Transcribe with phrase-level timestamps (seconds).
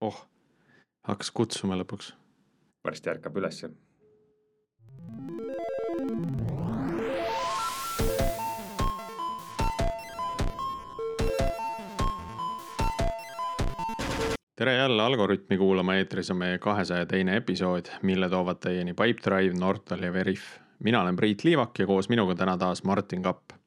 [0.00, 0.26] oh,
[1.08, 2.14] hakkas kutsuma lõpuks.
[2.84, 3.70] varsti ärkab ülesse.
[14.60, 20.02] tere jälle Algorütmi kuulama, eetris on meie kahesaja teine episood, mille toovad teieni Pipedrive, Nortal
[20.02, 20.58] ja Veriff.
[20.84, 23.59] mina olen Priit Liivak ja koos minuga täna taas Martin Kapp.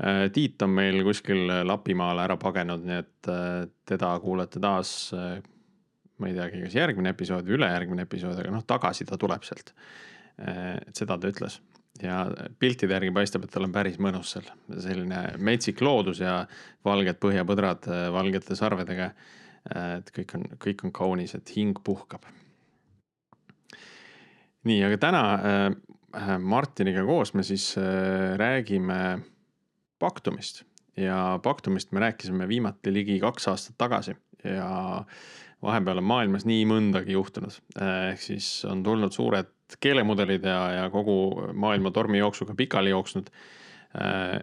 [0.00, 5.40] Äh, Tiit on meil kuskil Lapimaale ära pagenud, nii et äh, teda kuulete taas, äh,
[6.20, 9.74] ma ei teagi, kas järgmine episood või ülejärgmine episood, aga noh, tagasi ta tuleb sealt.
[10.40, 11.58] et seda ta ütles
[12.00, 12.22] ja
[12.58, 14.46] piltide järgi paistab, et tal on päris mõnus seal,
[14.80, 16.46] selline metsik loodus ja
[16.86, 19.10] valged põhjapõdrad valgete sarvedega
[19.68, 22.24] et kõik on, kõik on kaunis, et hing puhkab.
[24.64, 29.20] nii, aga täna äh, Martiniga koos me siis äh, räägime
[30.00, 30.64] Paktumist
[30.96, 35.04] ja Paktumist me rääkisime viimati ligi kaks aastat tagasi ja
[35.62, 37.56] vahepeal on maailmas nii mõndagi juhtunud.
[38.10, 43.30] ehk siis on tulnud suured keelemudelid ja, ja kogu maailma tormijooksuga pikali jooksnud.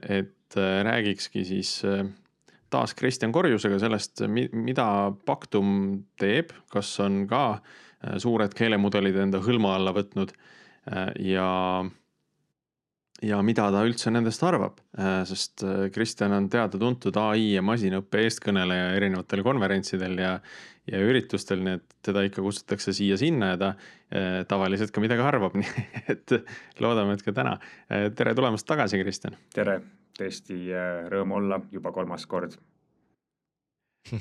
[0.10, 1.82] et räägikski siis
[2.70, 4.88] taas Kristjan Korjusega sellest, mida
[5.26, 7.60] Paktum teeb, kas on ka
[8.18, 10.34] suured keelemudelid enda hõlma alla võtnud
[11.20, 11.50] ja,
[13.26, 15.66] ja mida ta üldse nendest arvab, äh, sest
[15.96, 20.34] Kristjan on teada-tuntud ai ja masinõppe eestkõneleja erinevatel konverentsidel ja,
[20.90, 23.72] ja üritustel, nii et teda ikka kutsutakse siia-sinna ja ta
[24.48, 26.38] tavaliselt ka midagi arvab, nii et
[26.80, 27.58] loodame, et ka täna.
[27.90, 29.36] tere tulemast tagasi, Kristjan.
[29.56, 29.82] tere
[30.18, 32.58] tõesti äh, rõõm olla juba kolmas kord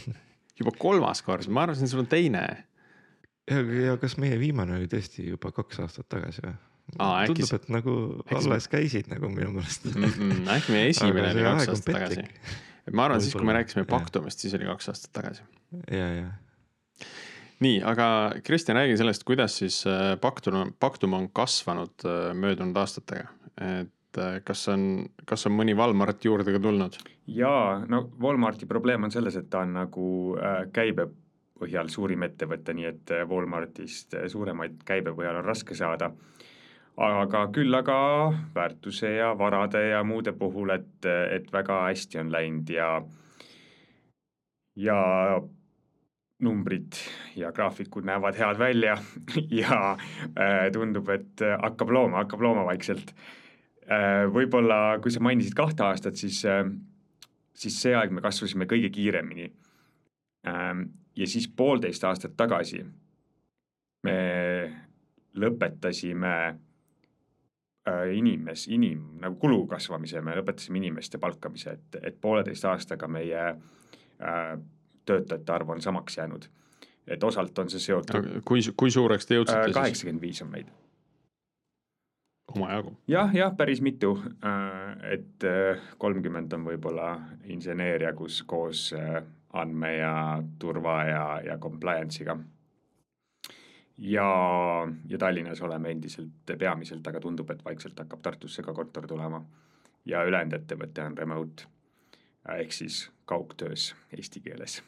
[0.61, 2.44] juba kolmas kord, ma arvasin, sul on teine.
[3.50, 6.56] ja, ja kas meie viimane oli tõesti juba kaks aastat tagasi või?
[7.03, 7.95] Aa, tundub, et nagu
[8.31, 10.05] alles käisid nagu minu meelest mm.
[10.06, 12.27] -mm, äkki meie esimene oli kaks aastat tagasi.
[12.95, 15.42] ma arvan, siis kui me rääkisime Paktumist, siis oli kaks aastat tagasi.
[15.91, 16.31] ja, ja.
[17.61, 18.07] nii, aga
[18.45, 24.23] Kristjan, räägi sellest, kuidas siis äh, Paktum, Paktum on kasvanud äh, möödunud aastatega, et et
[24.23, 26.96] äh, kas on, kas on mõni Walmart juurde ka tulnud?
[27.27, 30.08] jaa, no Walmarti probleem on selles, et ta on nagu
[30.39, 31.08] äh, käibe
[31.57, 36.11] põhjal suurim ettevõte, nii et Walmartist suuremaid käibe põhjal on raske saada.
[36.96, 37.98] Aga küll aga
[38.55, 42.90] väärtuse ja varade ja muude puhul, et, et väga hästi on läinud ja
[44.77, 45.01] ja
[46.40, 46.96] numbrid
[47.36, 48.98] ja graafikud näevad head välja
[49.62, 49.96] ja
[50.36, 53.13] äh, tundub, et hakkab looma, hakkab looma vaikselt
[53.86, 56.67] Äh, võib-olla, kui sa mainisid kahte aastat, siis, äh,
[57.55, 59.46] siis see aeg me kasvasime kõige kiiremini.
[60.46, 62.83] Ähm, ja siis poolteist aastat tagasi
[64.07, 64.17] me
[65.39, 66.34] lõpetasime
[68.13, 74.57] inimes-, inim-, nagu kulu kasvamise, me lõpetasime inimeste palkamise, et, et pooleteist aastaga meie äh,
[75.07, 76.48] töötajate arv on samaks jäänud.
[77.07, 78.42] et osalt on see seotud.
[78.45, 79.79] kui, kui suureks te jõudsite siis?
[79.79, 80.73] kaheksakümmend viis on meid
[82.55, 82.96] omajagu.
[83.08, 87.13] jah, jah, päris mitu, äh, et äh, kolmkümmend on võib-olla
[87.45, 92.39] inseneeria, kus koos äh, andme ja turva ja, ja compliance'iga.
[93.98, 94.29] Ja,
[95.08, 99.45] ja Tallinnas oleme endiselt peamiselt, aga tundub, et vaikselt hakkab Tartusse ka kontor tulema.
[100.07, 101.67] ja ülejäänud ettevõte on remote
[102.55, 104.83] ehk siis kaugtöös eesti keeles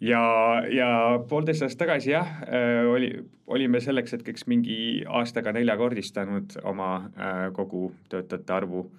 [0.00, 0.22] ja,
[0.70, 0.90] ja
[1.28, 3.10] poolteist aastat tagasi jah, äh, oli,
[3.46, 4.78] olime selleks hetkeks mingi
[5.08, 8.90] aastaga neljakordistanud oma äh, kogu töötajate arvu.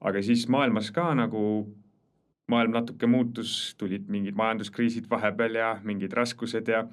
[0.00, 1.42] aga siis maailmas ka nagu
[2.48, 6.84] maailm natuke muutus, tulid mingid majanduskriisid vahepeal ja mingid raskused ja,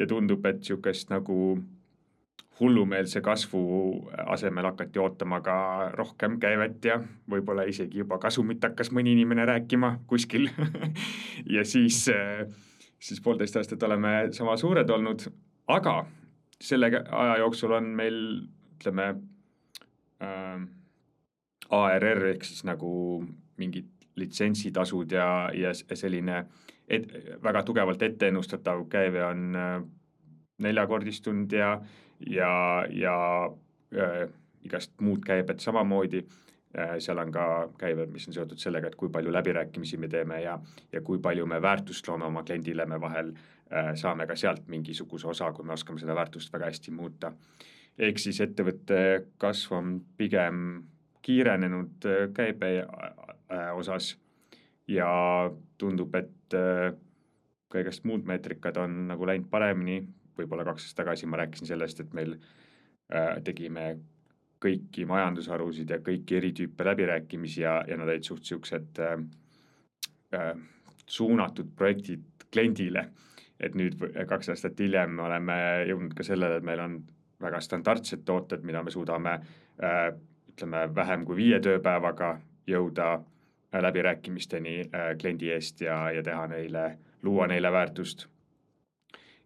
[0.00, 1.36] ja tundub, et sihukest nagu
[2.60, 3.60] hullumeelse kasvu
[4.26, 5.56] asemel hakati ootama ka
[5.96, 6.98] rohkem käivet ja
[7.30, 10.48] võib-olla isegi juba kasumit hakkas mõni inimene rääkima kuskil.
[11.54, 12.44] Ja siis äh,
[13.00, 15.24] siis poolteist aastat oleme sama suured olnud,
[15.72, 16.02] aga
[16.60, 18.18] selle aja jooksul on meil
[18.76, 19.06] ütleme
[20.20, 20.60] äh,
[21.70, 22.90] ARR ehk siis nagu
[23.60, 23.88] mingid
[24.20, 26.44] litsentsitasud ja, ja selline
[26.90, 27.06] et,
[27.42, 29.82] väga tugevalt etteennustatav käive on äh,
[30.60, 31.80] neljakordistunud ja,
[32.26, 32.52] ja,
[32.90, 33.16] ja
[33.96, 34.28] äh,
[34.64, 36.24] igast muud käibed samamoodi.
[36.78, 37.44] Äh, seal on ka
[37.78, 40.58] käive, mis on seotud sellega, et kui palju läbirääkimisi me teeme ja,
[40.92, 43.32] ja kui palju me väärtust loome oma kliendile, me vahel.
[43.70, 47.32] Äh, saame ka sealt mingisuguse osa, kui me oskame seda väärtust väga hästi muuta.
[47.98, 50.82] ehk siis ettevõtte kasv on pigem
[51.22, 52.86] kiirenenud äh, käibe
[53.74, 54.14] osas
[54.90, 55.10] ja
[55.78, 56.56] tundub, et
[57.70, 60.00] kõigest muud meetrikad on nagu läinud paremini,
[60.38, 62.34] võib-olla kaks aastat tagasi ma rääkisin sellest, et meil
[63.46, 63.84] tegime
[64.60, 69.16] kõiki majandusharusid ja kõiki eri tüüpe läbirääkimisi ja, ja nad olid suht siuksed äh,
[70.36, 70.52] äh,
[71.06, 73.08] suunatud projektid kliendile.
[73.60, 73.98] et nüüd
[74.28, 75.54] kaks aastat hiljem oleme
[75.84, 76.94] jõudnud ka sellele, et meil on
[77.44, 80.06] väga standardsed tooted, mida me suudame äh,
[80.48, 82.30] ütleme, vähem kui viie tööpäevaga
[82.68, 83.26] jõuda äh,
[83.72, 88.26] läbirääkimisteni äh, kliendi eest ja, ja teha neile, luua neile väärtust.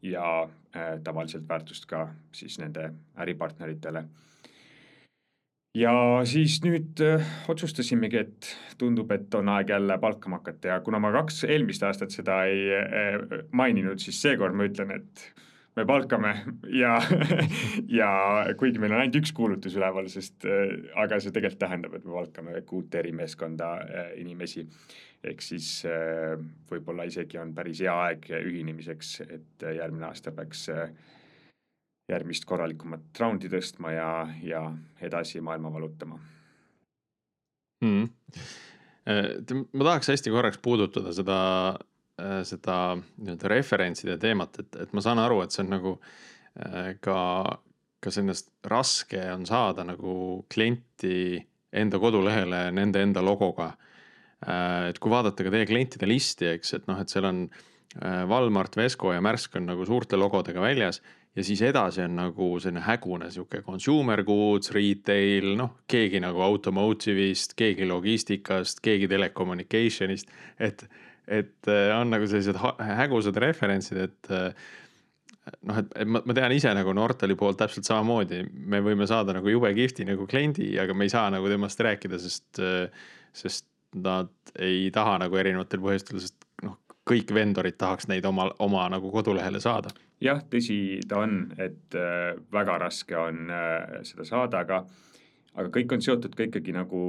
[0.02, 0.42] ja
[0.76, 4.04] äh, tavaliselt väärtust ka siis nende äripartneritele
[5.74, 5.94] ja
[6.28, 11.12] siis nüüd äh, otsustasimegi, et tundub, et on aeg jälle palkama hakata ja kuna ma
[11.14, 13.18] kaks eelmist aastat seda ei äh,
[13.52, 15.24] maininud, siis seekord ma ütlen, et
[15.76, 16.34] me palkame
[16.82, 16.96] ja
[17.88, 18.10] ja
[18.58, 22.14] kuigi meil on ainult üks kuulutus üleval, sest äh, aga see tegelikult tähendab, et me
[22.18, 23.72] palkame kuut erimeeskonda
[24.20, 24.68] inimesi.
[25.24, 25.68] ehk siis
[26.70, 30.68] võib-olla isegi on päris hea aeg ühinemiseks, et järgmine aasta peaks
[32.10, 34.10] järgmist korralikumat raundi tõstma ja,
[34.44, 34.62] ja
[35.00, 36.18] edasi maailma valutama
[37.84, 38.08] mm..
[39.72, 41.38] ma tahaks hästi korraks puudutada seda,
[41.72, 46.92] äh, seda nii-öelda referentside teemat, et, et ma saan aru, et see on nagu äh,
[47.02, 47.18] ka,
[47.98, 51.40] ka sellest raske on saada nagu klienti
[51.74, 53.72] enda kodulehele nende enda logoga.
[54.44, 57.38] et kui vaadata ka teie klientide listi, eks, et noh, et seal on
[58.28, 61.00] Walmart, Vesco ja Märsk on nagu suurte logodega väljas
[61.36, 67.56] ja siis edasi on nagu selline hägune sihuke consumer goods, retail, noh, keegi nagu automotive'ist,
[67.58, 70.30] keegi logistikast, keegi telecommunication'ist.
[70.58, 70.86] et,
[71.28, 74.66] et äh, on nagu sellised hägusad referentsid, et äh,
[75.68, 79.36] noh, et, et ma, ma tean ise nagu Nortali poolt täpselt samamoodi, me võime saada
[79.36, 82.88] nagu jube kihvti nagu kliendi, aga me ei saa nagu temast rääkida, sest, äh,
[83.36, 86.78] sest nad ei taha nagu erinevatel põhjustel, sest noh,
[87.08, 89.92] kõik vendorid tahaks neid oma, oma nagu kodulehele saada.
[90.24, 90.76] Jah, tõsi
[91.08, 94.84] ta on, et äh, väga raske on äh, seda saada, aga,
[95.54, 97.00] aga kõik on seotud ka ikkagi nagu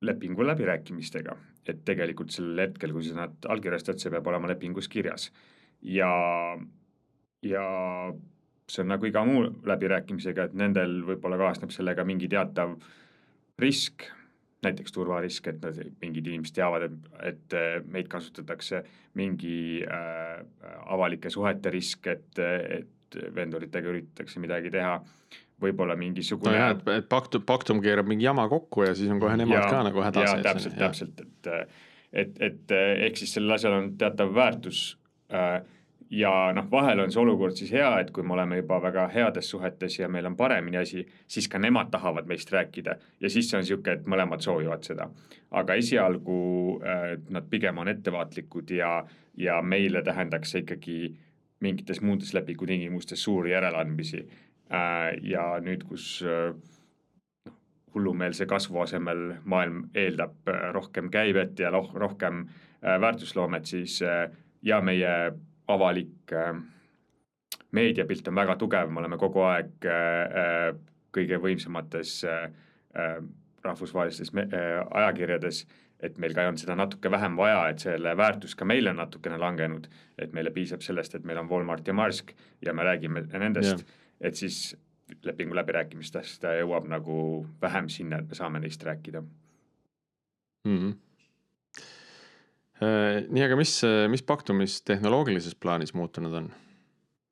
[0.00, 1.36] lepingu läbirääkimistega,
[1.68, 5.32] et tegelikult sellel hetkel, kui sa nad allkirjastad, see peab olema lepingus kirjas.
[5.82, 6.10] ja,
[7.42, 7.64] ja
[8.68, 12.76] see on nagu iga muu läbirääkimisega, et nendel võib-olla kaasneb sellega mingi teatav
[13.58, 14.06] risk
[14.62, 18.82] näiteks turvarisk, et nad, mingid inimesed teavad, et, et äh, meid kasutatakse,
[19.18, 20.40] mingi äh,
[20.90, 24.98] avalike suhete risk, et, et vendoritega üritatakse midagi teha,
[25.62, 26.70] võib-olla mingisugune no.
[26.74, 29.82] et, et Paktum, Paktum keerab mingi jama kokku ja siis on kohe nemad ja, ka
[29.86, 30.36] nagu hädas.
[30.44, 31.74] täpselt, täpselt, et,
[32.12, 32.78] et, et
[33.08, 34.82] ehk siis sellel asjal on teatav väärtus
[35.34, 35.60] äh,
[36.10, 39.50] ja noh, vahel on see olukord siis hea, et kui me oleme juba väga heades
[39.50, 43.58] suhetes ja meil on paremini asi, siis ka nemad tahavad meist rääkida ja siis see
[43.58, 45.10] on niisugune, et mõlemad soovivad seda.
[45.50, 46.40] aga esialgu
[46.82, 49.04] äh, nad pigem on ettevaatlikud ja,
[49.36, 50.98] ja meile tähendaks see ikkagi
[51.60, 54.47] mingites muudes lepingutingimustes suuri järeleandmisi äh,.
[55.22, 56.52] Ja nüüd, kus äh,
[57.46, 57.54] noh,
[57.94, 64.28] hullumeelse kasvu asemel maailm eeldab äh, rohkem käivet ja rohkem äh, väärtusloomet, siis äh,
[64.62, 65.32] ja meie
[65.68, 66.54] avalik äh,
[67.72, 70.70] meediapilt on väga tugev, me oleme kogu aeg äh, äh,
[71.14, 72.18] kõige võimsamates
[73.64, 75.62] rahvusvahelistes ajakirjades,
[76.04, 79.38] et meil ka on seda natuke vähem vaja, et selle väärtus ka meile on natukene
[79.40, 79.88] langenud,
[80.18, 82.34] et meile piisab sellest, et meil on Walmart ja Marsk
[82.64, 84.76] ja me räägime nendest yeah., et siis
[85.24, 87.18] lepingu läbirääkimistest jõuab nagu
[87.62, 90.78] vähem sinna, et me saame neist rääkida mm.
[90.78, 90.96] -hmm
[92.78, 93.72] nii, aga mis,
[94.06, 96.52] mis Paktumis tehnoloogilises plaanis muutunud on?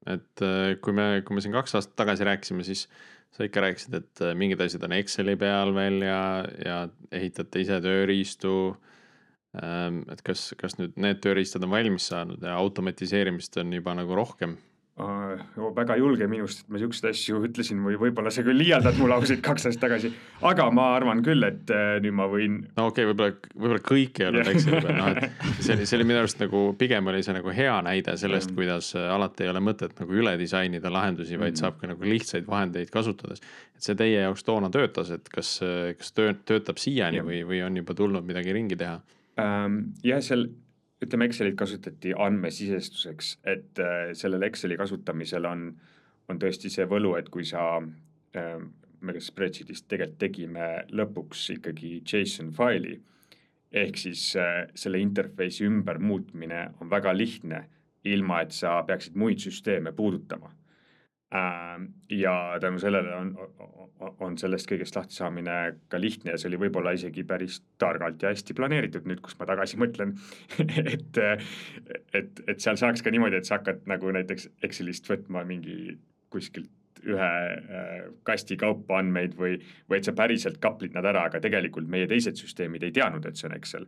[0.06, 2.86] et äh, kui me, kui me siin kaks aastat tagasi rääkisime, siis
[3.34, 6.20] sa ikka rääkisid, et äh, mingid asjad on Exceli peal veel ja,
[6.62, 6.76] ja
[7.14, 8.52] ehitate ise tööriistu.
[9.56, 14.16] Ähm, et kas, kas nüüd need tööriistad on valmis saanud ja automatiseerimist on juba nagu
[14.18, 14.58] rohkem
[14.96, 19.42] väga julge minust, et ma siukseid asju ütlesin või võib-olla sa küll liialdad mu lauseid
[19.44, 20.10] kaks aastat tagasi,
[20.48, 22.62] aga ma arvan küll, et uh, nüüd ma võin.
[22.78, 24.48] no okei okay,, võib-olla, võib-olla kõik ei olnud
[24.80, 27.76] peal, noh et see oli, see oli minu arust nagu pigem oli see nagu hea
[27.84, 31.60] näide sellest, kuidas uh, alati ei ole mõtet nagu üle disainida lahendusi, vaid mm.
[31.60, 33.44] saab ka nagu lihtsaid vahendeid kasutades.
[33.76, 35.58] et see teie jaoks toona töötas, et kas,
[36.00, 37.26] kas töö, töötab siiani ja.
[37.26, 38.96] või, või on juba tulnud midagi ringi teha
[39.44, 39.82] um,?
[40.06, 40.48] jah, seal
[41.02, 45.68] ütleme, Excelit kasutati andmesisestuseks, et äh, sellel Exceli kasutamisel on,
[46.28, 48.58] on tõesti see võlu, et kui sa äh,,
[49.00, 52.96] me spreadsheet'is tegelikult tegime lõpuks ikkagi JSON faili,
[53.76, 57.66] ehk siis äh, selle interface'i ümbermuutmine on väga lihtne,
[58.06, 60.52] ilma et sa peaksid muid süsteeme puudutama.
[61.30, 63.32] Ja tänu sellele on,
[64.22, 65.56] on sellest kõigest lahtisaamine
[65.90, 69.48] ka lihtne ja see oli võib-olla isegi päris targalt ja hästi planeeritud nüüd, kus ma
[69.50, 70.14] tagasi mõtlen
[70.62, 71.18] et,
[72.14, 75.96] et, et seal saaks ka niimoodi, et sa hakkad nagu näiteks Excelist võtma mingi
[76.30, 76.70] kuskilt
[77.06, 79.58] ühe äh, kasti kaupa andmeid või,
[79.90, 83.38] või et sa päriselt kaplid nad ära, aga tegelikult meie teised süsteemid ei teadnud, et
[83.38, 83.86] see on Excel.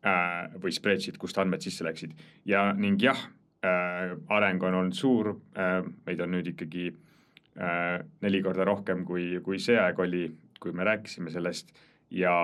[0.00, 2.16] äh, või spreadsheet, kust andmed sisse läksid
[2.48, 3.20] ja ning jah
[3.66, 9.32] äh,, areng on olnud suur äh,, meid on nüüd ikkagi äh, neli korda rohkem, kui,
[9.44, 10.26] kui see aeg oli,
[10.60, 11.72] kui me rääkisime sellest.
[12.10, 12.34] Ja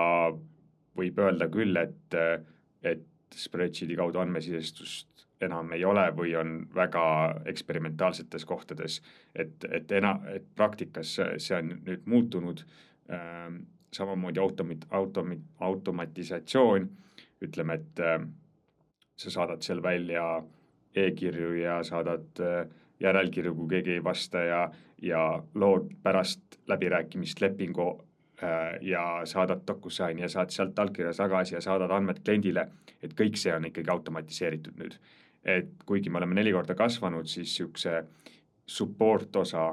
[0.97, 2.15] võib öelda küll, et,
[2.87, 7.03] et spreadsheet'i kaudu andmesisestust enam ei ole või on väga
[7.51, 9.01] eksperimentaalsetes kohtades,
[9.35, 12.63] et, et ena-, et praktikas see on nüüd muutunud
[13.13, 13.61] ähm,,
[13.93, 16.89] samamoodi automit-, automi-, automatisatsioon,
[17.45, 18.19] ütleme, et äh,
[19.17, 20.23] sa saadad seal välja
[20.97, 22.65] e-kirju ja saadad äh,
[23.03, 24.61] järelkirju, kui keegi ei vasta ja,
[25.01, 25.23] ja
[25.55, 27.89] lood pärast läbirääkimist lepingu
[28.43, 32.67] äh, ja saadad DocuSigni ja saad sealt allkirja tagasi ja saadad andmed kliendile,
[33.01, 34.97] et kõik see on ikkagi automatiseeritud nüüd
[35.47, 38.03] et kuigi me oleme neli korda kasvanud, siis niisuguse
[38.67, 39.69] support osa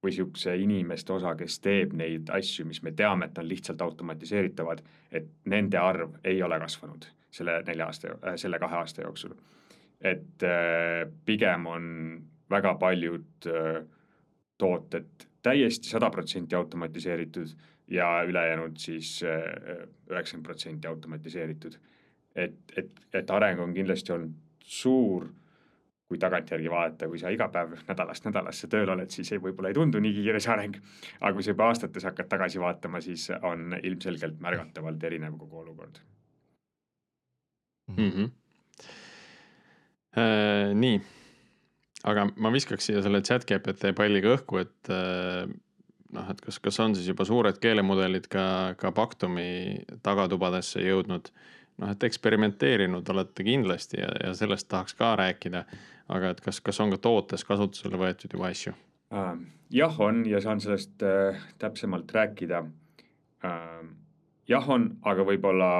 [0.00, 4.80] või niisuguse inimeste osa, kes teeb neid asju, mis me teame, et on lihtsalt automatiseeritavad,
[5.12, 9.36] et nende arv ei ole kasvanud selle nelja aasta, äh, selle kahe aasta jooksul.
[10.00, 11.88] Et äh, pigem on
[12.50, 13.82] väga paljud äh,
[14.58, 17.52] tooted täiesti sada protsenti automatiseeritud
[17.90, 21.78] ja ülejäänud siis üheksakümmend protsenti automatiseeritud.
[22.34, 24.34] et, et, et areng on kindlasti olnud
[24.70, 25.26] suur,
[26.10, 29.76] kui tagantjärgi vaadata, kui sa iga päev nädalast nädalasse tööl oled, siis ei, võib-olla ei
[29.78, 30.78] tundu nii kiire see areng.
[31.20, 36.00] aga kui sa juba aastates hakkad tagasi vaatama, siis on ilmselgelt märgatavalt erinev kogu olukord
[37.96, 38.10] mm.
[38.10, 38.30] -hmm.
[40.18, 40.96] Äh, nii,
[42.10, 45.44] aga ma viskaks siia selle chat GPT palliga õhku, et äh,
[46.16, 48.44] noh, et kas, kas on siis juba suured keelemudelid ka,
[48.80, 55.64] ka Pactumi tagatubadesse jõudnud noh, et eksperimenteerinud olete kindlasti ja, ja sellest tahaks ka rääkida.
[56.10, 58.74] aga et kas, kas on ka tootes kasutusele võetud juba asju
[59.14, 59.36] äh,?
[59.70, 62.64] jah, on ja saan sellest äh, täpsemalt rääkida
[63.46, 63.86] äh,.
[64.50, 65.70] jah, on, aga võib-olla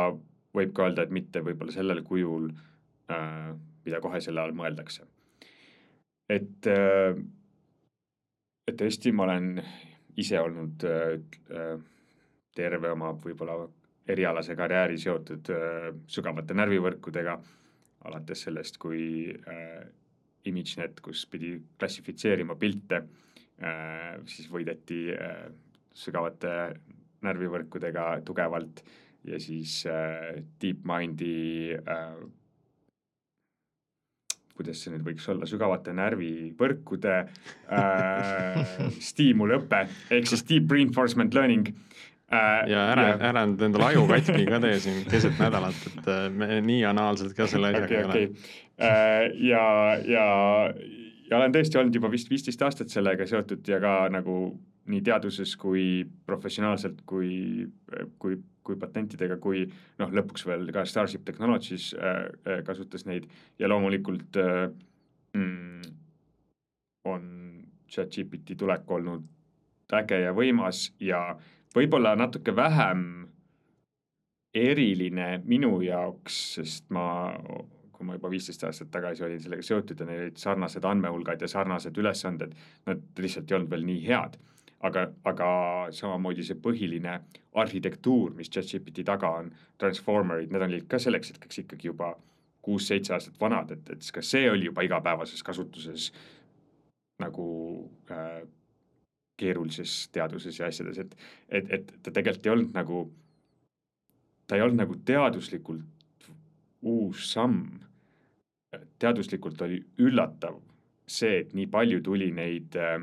[0.54, 2.52] võib ka öelda, et mitte võib-olla sellel kujul
[3.90, 5.04] mida kohe selle all mõeldakse.
[6.30, 6.66] et
[8.70, 9.56] et tõesti, ma olen
[10.22, 10.84] ise olnud
[12.54, 13.56] terve oma võib-olla
[14.10, 15.50] erialase karjääri seotud
[16.10, 17.34] sügavate närvivõrkudega,
[18.06, 19.02] alates sellest, kui
[20.46, 23.02] ImageNet, kus pidi klassifitseerima pilte
[24.30, 25.02] siis võideti
[25.92, 26.54] sügavate
[27.26, 28.84] närvivõrkudega tugevalt
[29.28, 29.82] ja siis
[30.62, 31.34] DeepMindi
[34.60, 37.16] kuidas see nüüd võiks olla, sügavate närvivõrkude
[37.72, 38.74] äh,
[39.10, 42.64] stiimulõpe ehk siis deep reinforcement learning äh,.
[42.70, 46.60] ja ära, ära nüüd endale aju katki ka tee siin keset nädalat, et äh, me
[46.66, 48.26] nii anaalsed ka selle asjaga okay, ei okay.
[48.26, 48.58] ole.
[48.80, 49.64] Äh, ja,
[50.08, 50.26] ja,
[51.30, 54.42] ja olen tõesti olnud juba vist viisteist aastat sellega seotud ja ka nagu
[54.90, 57.66] nii teaduses kui professionaalselt kui,
[58.18, 59.64] kui, kui patentidega, kui
[60.00, 63.28] noh, lõpuks veel ka Starship Technologies äh, äh kasutas neid
[63.58, 64.68] ja loomulikult äh,
[65.36, 65.80] mm,
[67.10, 67.28] on
[67.90, 69.26] chat-GPT tulek olnud
[69.96, 71.34] äge ja võimas ja
[71.74, 73.04] võib-olla natuke vähem
[74.54, 77.04] eriline minu jaoks, sest ma,
[77.94, 81.50] kui ma juba viisteist aastat tagasi olin sellega seotud ja neil olid sarnased andmehulgad ja
[81.50, 82.56] sarnased ülesanded,
[82.88, 84.38] nad lihtsalt ei olnud veel nii head.
[84.86, 85.48] Aga, aga
[85.94, 87.18] samamoodi see põhiline
[87.60, 92.14] arhitektuur, mis ChatGPT taga on, transformer'id, need olid ka selleks hetkeks ikkagi juba
[92.64, 96.10] kuus-seitse aastat vanad, et, et ka see oli juba igapäevases kasutuses
[97.20, 97.46] nagu
[98.12, 98.42] äh,
[99.40, 101.16] keerulises teaduses ja asjades, et,
[101.48, 103.04] et, et ta tegelikult ei olnud nagu,
[104.46, 106.28] ta ei olnud nagu teaduslikult
[106.80, 107.78] uus samm.
[109.00, 110.60] teaduslikult oli üllatav
[111.10, 113.00] see, et nii palju tuli neid äh,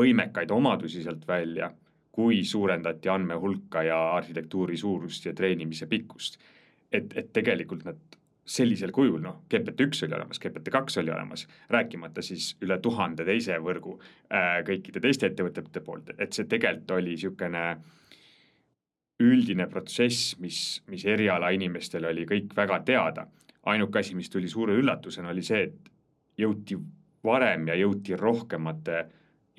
[0.00, 1.70] võimekaid omadusi sealt välja,
[2.10, 6.40] kui suurendati andmehulka ja arhitektuuri suurust ja treenimise pikkust.
[6.92, 7.98] et, et tegelikult nad
[8.50, 13.24] sellisel kujul, noh, GPT üks oli olemas, GPT kaks oli olemas, rääkimata siis üle tuhande
[13.28, 17.64] teise võrgu äh, kõikide teiste ettevõtete poolt, et see tegelikult oli niisugune
[19.20, 23.26] üldine protsess, mis, mis eriala inimestel oli kõik väga teada.
[23.70, 25.90] ainuke asi, mis tuli suure üllatusena, oli see, et
[26.40, 26.78] jõuti
[27.24, 29.04] varem ja jõuti rohkemate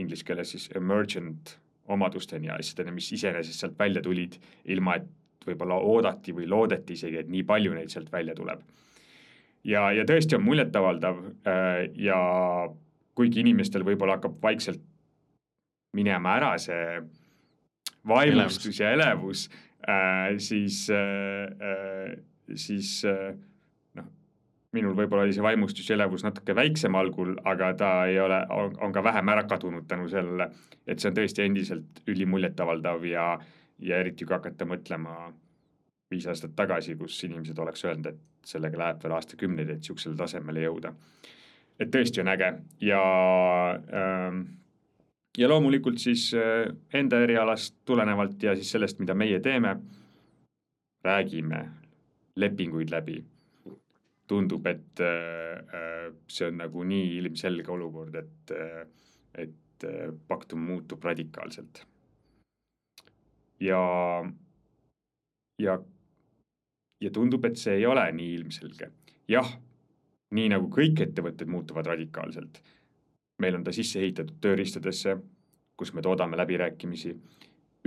[0.02, 1.56] inglise keeles siis emergent
[1.92, 4.38] omadusteni ja asjadeni, mis iseenesest sealt välja tulid,
[4.72, 5.10] ilma et
[5.46, 8.62] võib-olla oodati või loodeti isegi, et nii palju neid sealt välja tuleb.
[9.64, 11.18] ja, ja tõesti on muljetavaldav
[11.48, 12.20] äh, ja
[13.18, 14.82] kuigi inimestel võib-olla hakkab vaikselt
[15.98, 17.02] minema ära see
[18.08, 19.50] vaimustus ja elevus,
[19.86, 22.16] äh, siis, äh,
[22.56, 23.02] siis
[24.72, 28.94] minul võib-olla oli see vaimustus ja elevus natuke väiksem algul, aga ta ei ole, on
[28.96, 30.48] ka vähem ära kadunud tänu sellele,
[30.88, 33.26] et see on tõesti endiselt ülimuljetavaldav ja
[33.82, 35.32] ja eriti kui hakata mõtlema
[36.12, 40.66] viis aastat tagasi, kus inimesed oleks öelnud, et sellega läheb veel aastakümneid, et sihukesele tasemele
[40.68, 40.94] jõuda.
[41.80, 42.50] et tõesti on äge
[42.86, 43.04] ja
[44.00, 44.42] ähm,
[45.38, 49.76] ja loomulikult siis äh, enda erialast tulenevalt ja siis sellest, mida meie teeme,
[51.04, 51.66] räägime
[52.36, 53.24] lepinguid läbi.
[54.32, 58.56] Tundub, et äh, see on nagu nii ilmselge olukord, et,
[59.44, 59.88] et
[60.28, 61.84] paktum muutub radikaalselt.
[63.60, 63.82] ja,
[65.60, 65.80] ja
[67.02, 68.92] ja tundub, et see ei ole nii ilmselge.
[69.32, 69.48] jah,
[70.36, 72.62] nii nagu kõik ettevõtted muutuvad radikaalselt,
[73.42, 75.16] meil on ta sisse ehitatud tööriistadesse,
[75.78, 77.16] kus me toodame läbirääkimisi,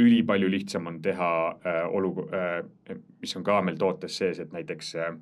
[0.03, 4.95] ülipalju lihtsam on teha äh, olu- äh,, mis on ka meil tootes sees, et näiteks
[4.99, 5.13] äh,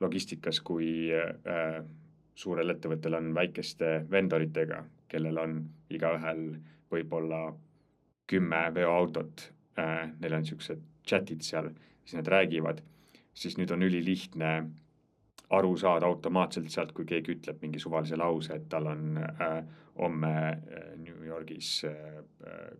[0.00, 1.78] logistikas, kui äh,
[2.34, 5.60] suurel ettevõttel on väikeste vendoritega, kellel on
[5.90, 6.42] igaühel
[6.92, 7.46] võib-olla
[8.26, 9.48] kümme veoautot
[9.78, 11.70] äh,, neil on niisugused chat'id seal,
[12.04, 12.82] siis nad räägivad
[13.36, 14.52] siis nüüd on ülilihtne
[15.56, 19.60] aru saada automaatselt sealt, kui keegi ütleb mingi suvalise lause, et tal on äh,
[19.98, 22.00] homme äh, New Yorgis äh,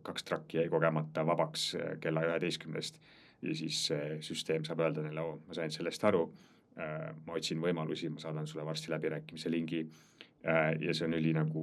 [0.07, 3.01] kaks trakki jäi kogemata vabaks äh, kella üheteistkümnest.
[3.43, 7.61] ja siis see süsteem saab öelda neile, oo, ma sain sellest aru äh,, ma otsin
[7.61, 9.79] võimalusi, ma saadan sulle varsti läbirääkimise lingi
[10.45, 10.75] äh,.
[10.81, 11.63] ja see on üli nagu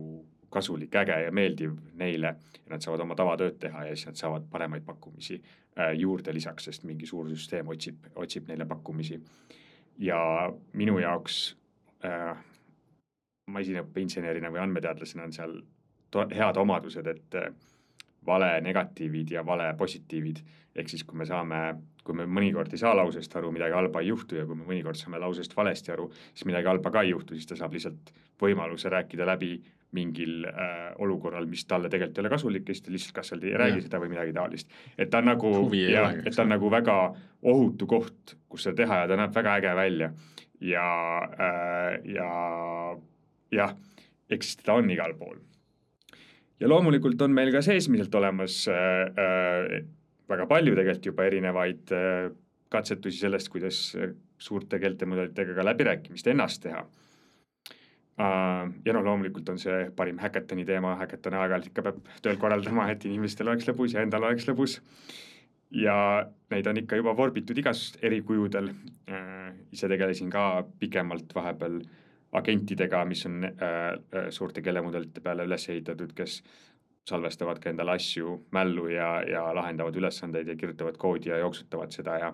[0.53, 2.35] kasulik, äge ja meeldiv neile
[2.69, 6.87] nad saavad oma tavatööd teha ja siis nad saavad paremaid pakkumisi äh, juurde lisaks, sest
[6.89, 9.19] mingi suur süsteem otsib, otsib neile pakkumisi.
[9.99, 10.17] ja
[10.73, 11.55] minu jaoks
[12.05, 12.37] äh,
[13.53, 15.59] masinaõppeinsenerina või andmeteadlasena on seal
[16.33, 17.53] head omadused, et äh,
[18.25, 20.43] vale negatiivid ja vale positiivid.
[20.75, 21.57] ehk siis, kui me saame,
[22.03, 24.97] kui me mõnikord ei saa lausest aru, midagi halba ei juhtu ja kui me mõnikord
[24.97, 28.09] saame lausest valesti aru, siis midagi halba ka ei juhtu, siis ta saab lihtsalt
[28.41, 29.53] võimaluse rääkida läbi
[29.93, 33.45] mingil äh, olukorral, mis talle tegelikult ei ole kasulik ja siis ta lihtsalt kas seal
[33.45, 33.85] ei räägi ja.
[33.85, 34.73] seda või midagi taolist.
[34.97, 36.97] et ta on nagu, jah, et ta on nagu väga
[37.53, 40.11] ohutu koht, kus seda teha ja ta näeb väga äge välja.
[40.73, 40.87] ja
[41.37, 42.29] äh,, ja
[43.53, 43.75] jah,
[44.29, 45.37] eks teda on igal pool.
[46.59, 49.85] Ja loomulikult on meil ka seesmiselt olemas äh, äh,
[50.29, 52.31] väga palju tegelikult juba erinevaid äh,
[52.73, 53.79] katsetusi sellest, kuidas
[54.41, 56.85] suurte keeltemudelitega ka läbirääkimist ennast teha
[58.13, 62.85] Äh, ja noh, loomulikult on see parim häkatoni teema, häkatoni aeg-ajalt ikka peab tööl korraldama,
[62.93, 64.77] et inimestel oleks lõbus ja endal oleks lõbus.
[65.73, 65.95] ja
[66.53, 68.69] neid on ikka juba vorbitud igasugust eri kujudel.
[69.09, 71.79] Äh, ise tegelesin ka pikemalt vahepeal
[72.33, 76.41] agentidega, mis on äh, suurte keelemudelite peale üles ehitatud, kes
[77.09, 82.17] salvestavad ka endale asju mällu ja, ja lahendavad ülesandeid ja kirjutavad koodi ja jooksutavad seda
[82.19, 82.33] ja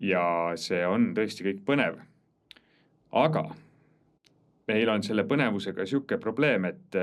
[0.00, 0.24] ja
[0.60, 2.00] see on tõesti kõik põnev.
[3.12, 3.44] aga
[4.68, 6.98] meil on selle põnevusega sihuke probleem, et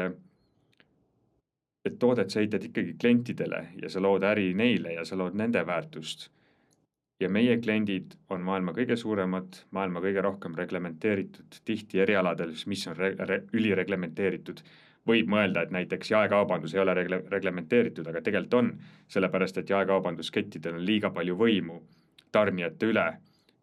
[1.86, 5.64] et toodet sa ehitad ikkagi klientidele ja sa lood äri neile ja sa lood nende
[5.66, 6.30] väärtust.
[7.22, 12.98] Ja meie kliendid on maailma kõige suuremad, maailma kõige rohkem reglementeeritud, tihti erialadel, mis on
[12.98, 14.64] re re ülireglementeeritud.
[15.08, 18.68] võib mõelda, et näiteks jaekaubandus ei ole regle reglementeeritud, aga tegelikult on,
[19.10, 21.80] sellepärast et jaekaubanduskettidel on liiga palju võimu
[22.32, 23.08] tarnijate üle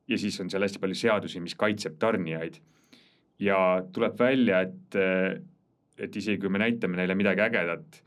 [0.09, 2.59] ja siis on seal hästi palju seadusi, mis kaitseb tarnijaid
[3.39, 3.59] ja
[3.93, 4.99] tuleb välja, et,
[5.99, 8.03] et isegi kui me näitame neile midagi ägedat,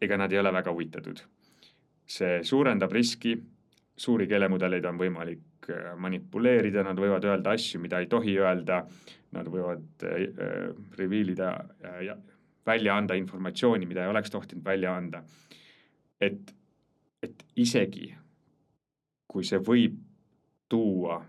[0.00, 1.20] ega nad ei ole väga huvitatud.
[2.10, 3.36] see suurendab riski,
[4.00, 8.82] suuri keelemudeleid on võimalik äh, manipuleerida, nad võivad öelda asju, mida ei tohi öelda,
[9.36, 10.22] nad võivad äh,
[10.98, 11.50] reveal ida
[11.84, 12.16] äh, ja
[12.66, 15.22] välja anda informatsiooni, mida ei oleks tohtinud välja anda.
[16.20, 16.54] et,
[17.22, 18.14] et isegi
[19.30, 19.96] kui see võib
[20.68, 21.20] tuua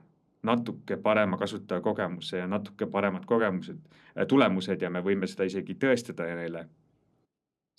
[0.44, 3.80] natuke parema kasutajakogemuse ja natuke paremad kogemused,
[4.18, 6.68] äh, tulemused ja me võime seda isegi tõestada neile.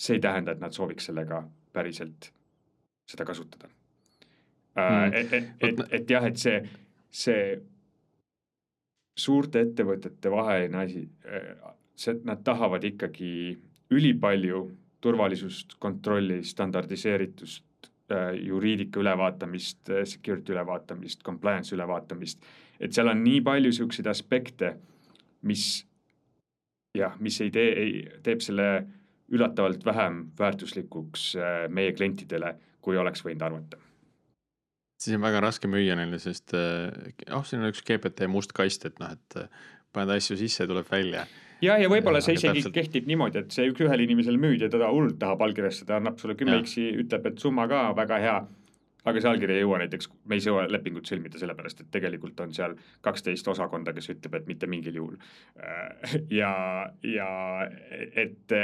[0.02, 2.32] see ei tähenda, et nad sooviks sellega päriselt
[3.06, 3.68] seda kasutada
[4.76, 5.12] mm..
[5.14, 6.62] et, et, et, et jah, et see,
[7.10, 7.42] see
[9.18, 11.52] suurte ettevõtete vaheline asi, äh,
[11.96, 13.32] see, nad tahavad ikkagi
[13.92, 14.64] ülipalju
[15.02, 17.66] turvalisust, kontrolli, standardiseeritust,
[18.12, 22.42] Äh, juriidika ülevaatamist, äh, security ülevaatamist, compliance ülevaatamist.
[22.80, 24.72] et seal on nii palju siukseid aspekte,
[25.42, 25.86] mis
[26.98, 27.92] jah, mis ei tee, ei,
[28.26, 28.66] teeb selle
[29.30, 33.78] üllatavalt vähem väärtuslikuks äh, meie klientidele, kui oleks võinud arvata
[35.02, 39.00] siis on väga raske müüa neile, sest oh, siin on üks GPT must kast, et
[39.02, 39.40] noh, et
[39.92, 41.26] paned asju sisse, tuleb välja
[41.62, 42.74] ja, ja võib-olla see isegi täpselt...
[42.76, 46.36] kehtib niimoodi, et see üks ühele inimesele müüd ja teda hullult tahab allkirjastada, annab sulle
[46.38, 48.40] kümme X-i, ütleb, et summa ka väga hea.
[49.02, 52.52] aga see allkiri ei jõua näiteks, me ei jõua lepingut sõlmida, sellepärast et tegelikult on
[52.54, 55.16] seal kaksteist osakonda, kes ütleb, et mitte mingil juhul.
[55.58, 56.52] Äh, ja,
[57.02, 57.30] ja
[58.14, 58.54] et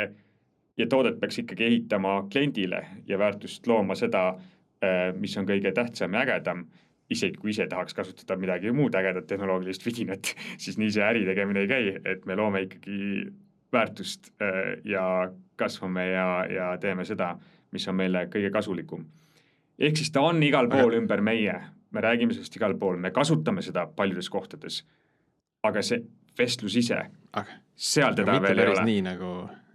[0.79, 4.58] ja toodet peaks ikkagi ehitama kliendile ja väärtust looma seda, äh,
[5.19, 6.67] mis on kõige tähtsam ja ägedam
[7.11, 11.65] isegi kui ise tahaks kasutada midagi muud ägedat tehnoloogilist vidinat, siis nii see äri tegemine
[11.65, 13.29] ei käi, et me loome ikkagi
[13.73, 15.05] väärtust äh, ja
[15.61, 17.35] kasvame ja, ja teeme seda,
[17.73, 19.07] mis on meile kõige kasulikum.
[19.79, 21.01] ehk siis ta on igal pool aga...
[21.03, 21.57] ümber meie,
[21.91, 24.85] me räägime sellest igal pool, me kasutame seda paljudes kohtades.
[25.63, 26.05] aga see
[26.39, 27.01] vestlus ise,
[27.75, 28.85] seal teda veel ei ole.
[28.85, 29.33] nii nagu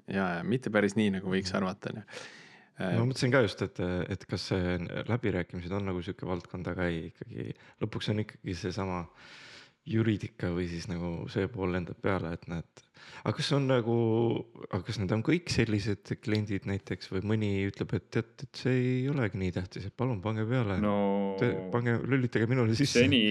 [0.07, 2.07] ja, ja mitte päris nii, nagu võiks arvata, on ju
[2.79, 4.77] ma mõtlesin ka just, et, et kas see
[5.09, 7.51] läbirääkimised on nagu sihuke valdkond, aga ei ikkagi
[7.83, 9.03] lõpuks on ikkagi seesama
[9.89, 12.82] juriidika või siis nagu see pool lendab peale, et näed.
[13.23, 13.95] Aga kas on nagu,
[14.69, 18.75] aga kas need on kõik sellised kliendid näiteks või mõni ütleb, et tead, et see
[18.79, 20.95] ei olegi nii tähtis, et palun pange peale no,.
[21.73, 23.03] pange, lülitage minule sisse.
[23.05, 23.23] seni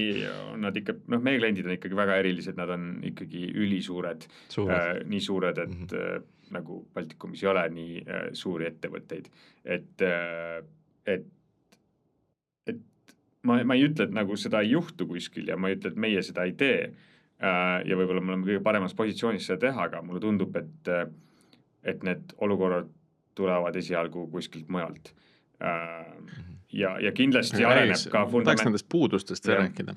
[0.53, 4.29] on nad ikka, noh, meie kliendid on ikkagi väga erilised, nad on ikkagi ülisuured,
[4.65, 6.27] äh, nii suured, et mm -hmm.
[6.57, 9.31] nagu Baltikumis ei ole nii äh, suuri ettevõtteid,
[9.65, 10.59] et äh,,
[11.07, 11.25] et
[13.47, 16.01] ma, ma ei ütle, et nagu seda ei juhtu kuskil ja ma ei ütle, et
[16.01, 16.93] meie seda ei tee.
[17.43, 21.09] Äh, ja võib-olla me oleme kõige paremas positsioonis seda teha, aga mulle tundub, et, äh,
[21.83, 22.89] et need olukorrad
[23.39, 25.13] tulevad esialgu kuskilt mujalt.
[25.63, 26.07] Äh,
[26.73, 28.53] ja, ja kindlasti ja areneb ka fundament.
[28.53, 29.97] tahaks nendest puudustest veel rääkida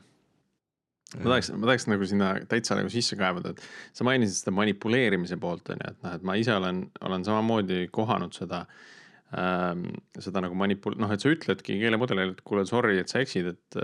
[1.16, 3.62] ma tahaks, ma tahaks nagu sinna täitsa nagu sisse kaevada, et
[3.96, 7.86] sa mainisid seda manipuleerimise poolt on ju, et noh, et ma ise olen, olen samamoodi
[7.96, 8.82] kohanud seda äh,
[9.34, 9.88] ähm,
[10.20, 13.80] seda nagu manipul-, noh, et sa ütledki keelemudelile, et kuule, sorry, et sa eksid, et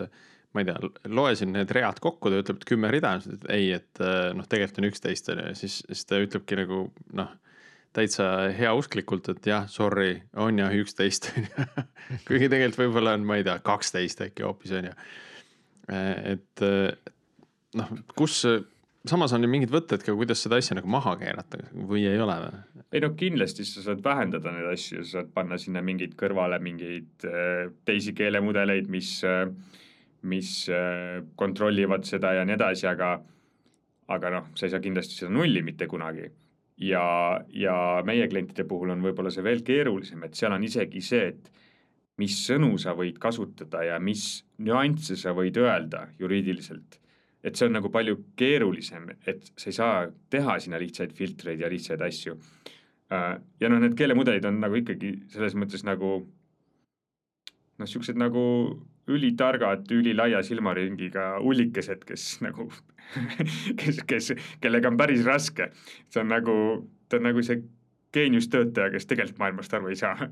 [0.51, 3.69] ma ei tea, loe siin need read kokku, ta ütleb, et kümme rida, et ei,
[3.77, 6.83] et äh, noh, tegelikult on üksteist on ju, siis, siis ta ütlebki nagu
[7.17, 7.31] noh,
[7.95, 11.67] täitsa heausklikult, et jah, sorry, on jah üksteist on ju.
[12.27, 14.99] kuigi tegelikult võib-olla on, ma ei tea, kaksteist äkki hoopis on ju.
[15.91, 16.65] Äh, et
[17.79, 18.43] noh, kus
[19.07, 22.35] samas on ju mingid võtted ka, kuidas seda asja nagu maha keerata või ei ole
[22.43, 22.59] või?
[22.91, 27.23] ei no kindlasti sa saad vähendada neid asju, sa saad panna sinna mingeid kõrvale mingeid
[27.87, 29.47] teisi keelemudeleid, mis äh,,
[30.29, 33.15] mis äh, kontrollivad seda ja nii edasi, aga
[34.11, 36.29] aga noh, sa ei saa kindlasti seda nulli mitte kunagi.
[36.81, 37.03] ja,
[37.53, 41.51] ja meie klientide puhul on võib-olla see veel keerulisem, et seal on isegi see, et
[42.21, 47.01] mis sõnu sa võid kasutada ja mis nüansse sa võid öelda juriidiliselt
[47.43, 49.95] et see on nagu palju keerulisem, et sa ei saa
[50.33, 52.37] teha sinna lihtsaid filtreid ja lihtsaid asju.
[53.11, 56.11] Äh, ja noh, need keelemudelid on nagu ikkagi selles mõttes nagu
[57.81, 58.43] noh, siuksed nagu
[59.11, 62.69] ülitargad, ülilaia silmaringiga ullikesed, kes nagu
[63.81, 64.31] kes, kes,
[64.63, 65.71] kellega on päris raske.
[66.09, 66.55] see on nagu,
[67.09, 67.61] ta on nagu see
[68.11, 70.17] geeniustöötaja, kes tegelikult maailmast aru ei saa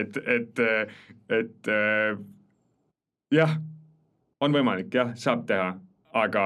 [0.00, 0.60] et, et,
[1.38, 1.70] et
[3.32, 3.56] jah
[4.44, 5.70] on võimalik jah, saab teha,
[6.16, 6.44] aga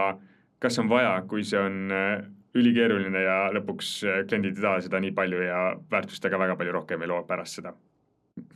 [0.63, 2.23] kas on vaja, kui see on äh,
[2.59, 7.03] ülikeeruline ja lõpuks äh, kliendid ei taha seda nii palju ja väärtustega väga palju rohkem
[7.03, 8.47] ei loo pärast seda mm.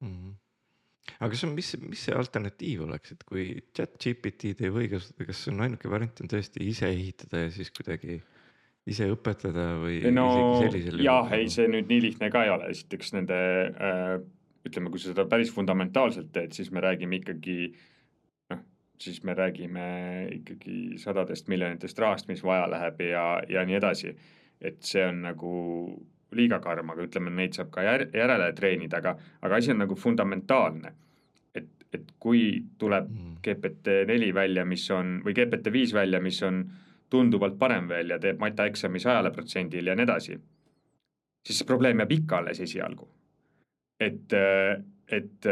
[0.00, 0.29] -hmm.
[1.18, 5.28] Aga kas on, mis, mis see alternatiiv oleks, et kui chat GPT-d ei või kasutada,
[5.30, 8.20] kas on ainuke variant on tõesti ise ehitada ja siis kuidagi
[8.90, 10.26] ise õpetada või no,
[11.02, 13.38] jah, ei, see nüüd nii lihtne ka ei ole, esiteks nende
[13.70, 14.14] äh,
[14.66, 17.58] ütleme, kui sa seda päris fundamentaalselt teed, siis me räägime ikkagi
[18.52, 18.62] äh,
[19.00, 19.84] siis me räägime
[20.40, 24.14] ikkagi sadadest miljonitest rahast, mis vaja läheb ja, ja nii edasi.
[24.60, 25.52] et see on nagu
[26.36, 29.96] liiga karm, aga ütleme, neid saab ka jär, järele treenida, aga, aga asi on nagu
[29.98, 30.92] fundamentaalne.
[31.54, 33.34] et, et kui tuleb mm.
[33.42, 36.64] GPT neli välja, mis on, või GPT viis välja, mis on
[37.10, 40.38] tunduvalt parem veel ja teeb mataeksami sajale protsendile ja nii edasi,
[41.46, 43.08] siis see probleem jääb ikka alles esialgu.
[44.00, 44.32] et,
[45.10, 45.46] et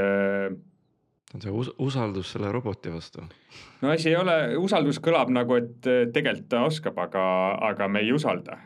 [1.35, 3.25] on see us usaldus selle roboti vastu?
[3.83, 7.25] no asi ei ole, usaldus kõlab nagu, et tegelikult ta oskab, aga,
[7.71, 8.59] aga me ei usalda.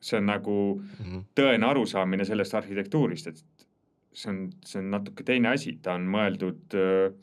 [0.00, 1.22] See on nagu mm -hmm.
[1.34, 3.66] tõene arusaamine sellest arhitektuurist, et
[4.12, 7.14] see on, see on natuke teine asi, ta on mõeldud äh,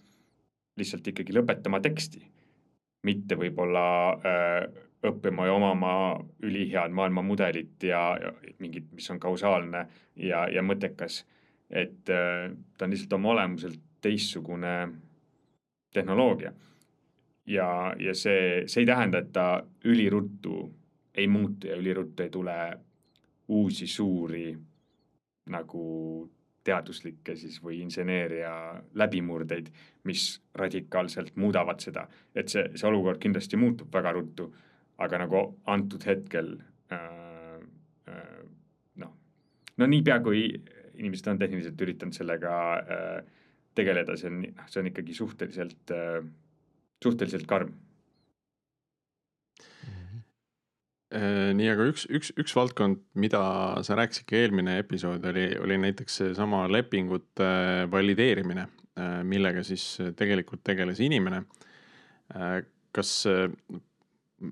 [0.77, 2.21] lihtsalt ikkagi lõpetama teksti,
[3.07, 5.93] mitte võib-olla äh, õppima ja omama
[6.43, 11.25] ülihead maailmamudelit ja, ja mingit, mis on kausaalne ja, ja mõttekas.
[11.69, 14.89] et äh, ta on lihtsalt oma olemuselt teistsugune
[15.93, 16.53] tehnoloogia.
[17.45, 20.71] ja, ja see, see ei tähenda, et ta üliruttu
[21.15, 22.55] ei muutu ja üliruttu ei tule
[23.47, 24.49] uusi suuri
[25.53, 25.83] nagu
[26.65, 28.51] teaduslikke siis või inseneeria
[28.97, 29.69] läbimurdeid,
[30.09, 34.49] mis radikaalselt muudavad seda, et see, see olukord kindlasti muutub väga ruttu,
[34.97, 36.55] aga nagu antud hetkel
[36.93, 37.61] äh,
[38.09, 38.41] äh,
[39.03, 39.13] noh,
[39.77, 40.47] no niipea kui
[40.95, 43.17] inimesed on tehniliselt üritanud sellega äh,
[43.77, 46.21] tegeleda, see on, noh, see on ikkagi suhteliselt, äh,
[47.03, 47.85] suhteliselt karm äh,
[51.15, 53.41] nii, aga üks, üks, üks valdkond, mida
[53.85, 57.51] sa rääkisid ka eelmine episood oli, oli näiteks seesama lepingute
[57.91, 58.67] valideerimine.
[59.27, 61.43] millega siis tegelikult tegeles inimene.
[62.95, 63.11] kas,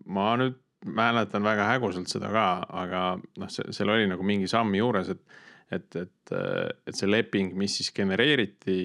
[0.05, 2.47] ma nüüd mäletan väga häguselt seda ka,
[2.83, 3.03] aga
[3.39, 5.21] noh, seal oli nagu mingi samm juures, et
[5.75, 6.33] et, et,
[6.87, 8.75] et see leping, mis siis genereeriti,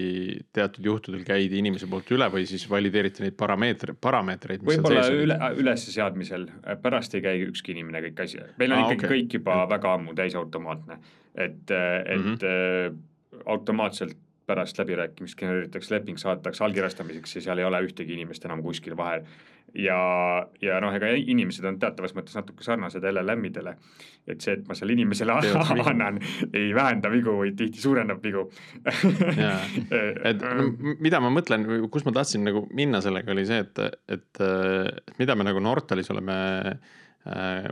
[0.55, 4.65] teatud juhtudel käidi inimese poolt üle või siis valideeriti neid parameetreid, parameetreid.
[4.67, 6.49] võib-olla üle, ülesseadmisel,
[6.83, 9.15] pärast ei käi ükski inimene kõiki asju, meil on Aa, ikkagi okay.
[9.17, 9.75] kõik juba mm.
[9.75, 10.99] väga ammu täisautomaatne.
[11.35, 12.99] et, et mm -hmm.
[13.47, 14.17] automaatselt
[14.49, 19.27] pärast läbirääkimist genereeritakse leping, saadetakse allkirjastamiseks ja seal ei ole ühtegi inimest enam kuskil vahel
[19.75, 19.99] ja,
[20.63, 23.75] ja noh, ega inimesed on teatavas mõttes natuke sarnased LLM-idele.
[24.29, 25.35] et see, et ma seal inimesele
[25.93, 26.21] annan,
[26.53, 28.47] ei vähenda vigu, vaid tihti suurendab vigu
[30.31, 34.43] et no, mida ma mõtlen, kus ma tahtsin nagu minna sellega, oli see, et, et,
[34.43, 37.69] et mida me nagu Nortalis oleme äh,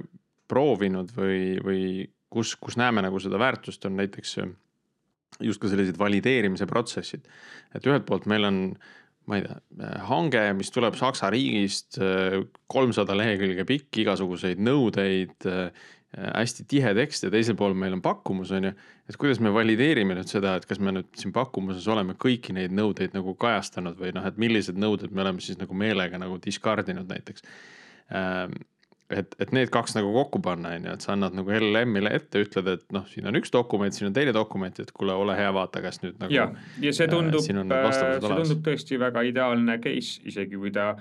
[0.48, 1.82] proovinud või, või
[2.32, 4.38] kus, kus näeme nagu seda väärtust, on näiteks
[5.44, 7.26] just ka sellised valideerimise protsessid.
[7.74, 8.94] et ühelt poolt meil on äh,
[9.26, 9.58] ma ei tea,
[10.08, 11.98] hange, mis tuleb Saksa riigist,
[12.70, 15.48] kolmsada lehekülge pikk, igasuguseid nõudeid,
[16.16, 18.70] hästi tihe tekst ja teisel pool meil on pakkumus, on ju.
[19.10, 22.72] et kuidas me valideerime nüüd seda, et kas me nüüd siin pakkumuses oleme kõiki neid
[22.72, 26.88] nõudeid nagu kajastanud või noh, et millised nõuded me oleme siis nagu meelega nagu discard
[26.94, 27.44] inud näiteks
[29.10, 32.42] et, et need kaks nagu kokku panna, on ju, et sa annad nagu LLM-ile ette,
[32.46, 35.52] ütled, et noh, siin on üks dokument, siin on teine dokument, et kuule, ole hea,
[35.54, 36.34] vaata, kas nüüd nagu.
[36.34, 36.48] ja,
[36.82, 40.92] ja see tundub äh,, see tundub tõesti väga ideaalne case, isegi kui ta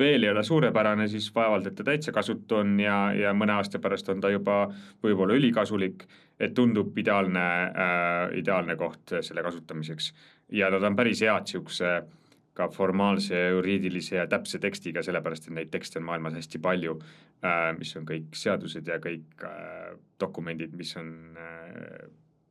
[0.00, 3.82] veel ei ole suurepärane, siis vaevalt, et ta täitsa kasutu on ja, ja mõne aasta
[3.82, 4.62] pärast on ta juba
[5.04, 6.06] võib-olla ülikasulik.
[6.40, 10.14] et tundub ideaalne äh,, ideaalne koht selle kasutamiseks
[10.56, 12.08] ja nad on päris head siukse äh,
[12.54, 17.70] ka formaalse, juriidilise ja täpse tekstiga, sellepärast et neid tekste on maailmas hästi palju äh,,
[17.78, 22.08] mis on kõik seadused ja kõik äh, dokumendid, mis on äh,,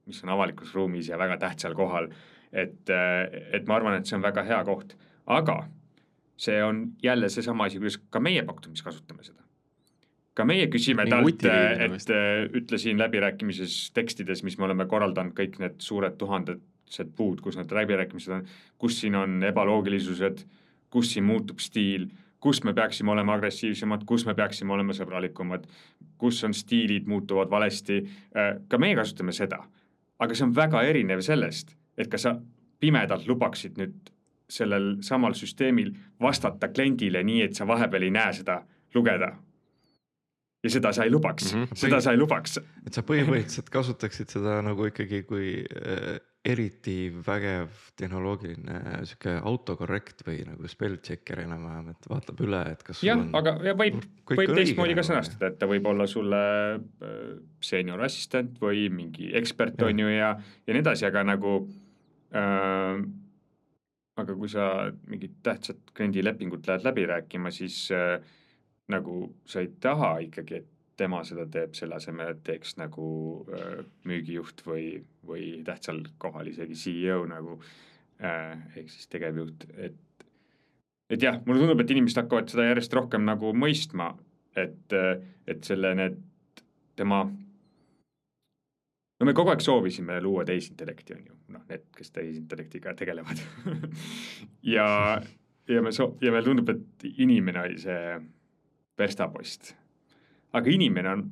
[0.09, 2.09] mis on avalikus ruumis ja väga tähtsal kohal.
[2.51, 4.95] et et ma arvan, et see on väga hea koht,
[5.27, 5.59] aga
[6.39, 9.43] see on jälle seesama asi, kuidas ka meie pakkumis kasutame seda.
[10.33, 12.11] Ka meie küsime talt, et
[12.55, 17.57] ütle siin läbirääkimises tekstides, mis me oleme korraldanud, kõik need suured tuhanded see puud, kus
[17.59, 18.47] need läbirääkimised on,
[18.81, 20.43] kus siin on ebaloogilisused,
[20.89, 22.07] kus siin muutub stiil,
[22.39, 25.67] kus me peaksime olema agressiivsemad, kus me peaksime olema sõbralikumad,
[26.17, 27.99] kus on stiilid muutuvad valesti.
[28.35, 29.61] Äh, ka meie kasutame seda,
[30.19, 32.37] aga see on väga erinev sellest, et kas sa
[32.79, 34.09] pimedalt lubaksid nüüd
[34.49, 38.63] sellel samal süsteemil vastata kliendile nii, et sa vahepeal ei näe seda
[38.95, 39.35] lugeda
[40.63, 41.79] ja seda sa ei lubaks mm, -hmm.
[41.83, 42.57] seda sa ei lubaks.
[42.85, 50.39] et sa põhimõtteliselt kasutaksid seda nagu ikkagi kui äh, eriti vägev tehnoloogiline sihuke autokorrekt või
[50.47, 53.03] nagu spell checker enam-vähem, et vaatab üle, et kas.
[53.03, 53.99] jah, aga ja võib,
[54.31, 56.41] võib teistmoodi ka sõnastada, et ta võib olla sulle
[56.75, 57.23] äh,
[57.63, 61.55] senior assistent või mingi ekspert on ju ja, ja nii edasi, aga nagu
[62.35, 63.03] äh,.
[64.19, 68.19] aga kui sa mingit tähtsat kliendilepingut lähed läbi rääkima, siis äh,
[68.89, 70.67] nagu sa ei taha ikkagi, et
[70.99, 73.09] tema seda teeb, selle asemel, et teeks nagu
[73.55, 74.87] äh, müügijuht või,
[75.25, 77.59] või tähtsal kohal isegi CEO nagu
[78.19, 79.97] äh, ehk siis tegevjuht, et
[81.09, 84.11] et jah, mulle tundub, et inimesed hakkavad seda järjest rohkem nagu mõistma,
[84.53, 84.93] et,
[85.49, 86.19] et selle, need
[86.99, 87.23] tema
[89.19, 93.41] no me kogu aeg soovisime luua tehisintellekti, on ju, noh, need, kes tehisintellektiga tegelevad.
[94.75, 94.85] Ja,
[95.69, 98.19] ja me soo-, ja meile tundub, et inimene oli see
[98.99, 99.73] verstapost
[100.53, 101.25] aga inimene on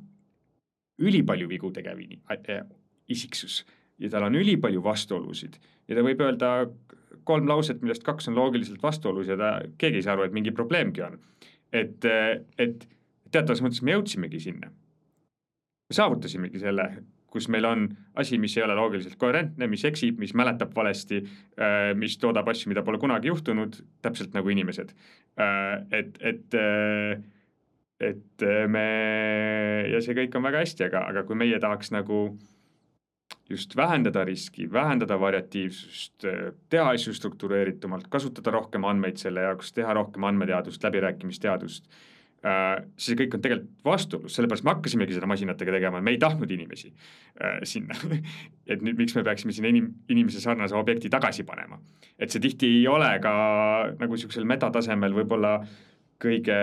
[0.98, 2.62] ülipalju vigu tegev äh,
[3.08, 3.62] isiksus
[3.98, 6.52] ja tal on ülipalju vastuolusid ja ta võib öelda
[7.28, 10.52] kolm lauset, millest kaks on loogiliselt vastuolus ja ta, keegi ei saa aru, et mingi
[10.54, 11.18] probleemgi on.
[11.72, 12.04] et,
[12.58, 12.86] et
[13.32, 14.70] teatavas mõttes me jõudsimegi sinna.
[14.70, 16.86] me saavutasimegi selle,
[17.28, 21.20] kus meil on asi, mis ei ole loogiliselt koherentne, mis eksib, mis mäletab valesti,
[21.60, 24.94] äh, mis toodab asju, mida pole kunagi juhtunud, täpselt nagu inimesed.
[25.36, 26.56] Äh, et, et
[28.00, 28.86] et äh, me
[29.92, 32.28] ja see kõik on väga hästi, aga, aga kui meie tahaks nagu
[33.48, 36.26] just vähendada riski, vähendada variatiivsust,
[36.70, 41.88] teha asju struktureeritumalt, kasutada rohkem andmeid selle jaoks, teha rohkem andmeteadust, läbirääkimisteadust
[42.44, 42.84] äh,.
[43.00, 46.92] see kõik on tegelikult vastuolus, sellepärast me hakkasimegi seda masinatega tegema, me ei tahtnud inimesi
[46.92, 47.96] äh, sinna
[48.70, 51.80] et nüüd, miks me peaksime sinna inim-, inimese sarnase objekti tagasi panema.
[52.18, 53.32] et see tihti ei ole ka
[53.98, 55.58] nagu sihukesel metatasemel võib-olla
[56.22, 56.60] kõige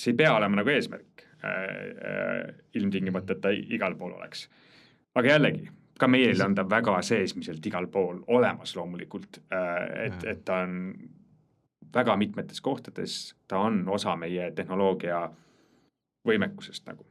[0.00, 4.48] see ei pea olema nagu eesmärk äh, äh, ilmtingimata, et ta igal pool oleks.
[5.14, 10.44] aga jällegi, ka meil on ta väga seesmiselt igal pool olemas loomulikult äh,, et, et
[10.44, 10.94] ta on
[11.94, 15.24] väga mitmetes kohtades, ta on osa meie tehnoloogia
[16.26, 17.06] võimekusest nagu.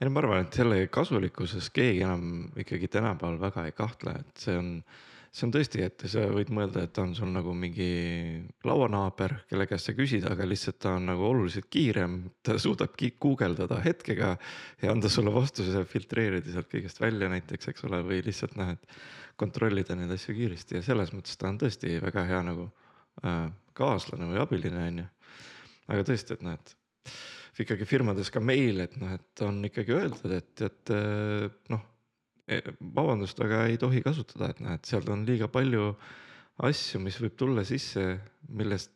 [0.00, 4.44] ei no ma arvan, et selle kasulikkuses keegi enam ikkagi tänapäeval väga ei kahtle, et
[4.44, 4.74] see on
[5.32, 7.88] see on tõesti, et sa võid mõelda, et ta on sul nagu mingi
[8.68, 12.18] lauanaaber, kelle käest sa küsid, aga lihtsalt ta on nagu oluliselt kiirem.
[12.44, 14.34] ta suudab guugeldada hetkega
[14.82, 19.00] ja anda sulle vastuse, filtreerida sealt kõigest välja näiteks, eks ole, või lihtsalt noh, et
[19.40, 22.68] kontrollida neid asju kiiresti ja selles mõttes ta on tõesti väga hea nagu
[23.24, 25.06] äh, kaaslane või abiline, on ju.
[25.96, 30.36] aga tõesti, et noh, et ikkagi firmades ka meil, et noh, et on ikkagi öeldud,
[30.36, 31.88] et, et äh, noh
[32.80, 35.92] vabandust, aga ei tohi kasutada, et noh, et seal on liiga palju
[36.66, 38.04] asju, mis võib tulla sisse,
[38.50, 38.92] millest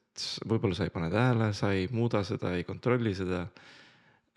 [0.48, 3.46] võib-olla sa ei pane tähele, sa ei muuda seda, ei kontrolli seda.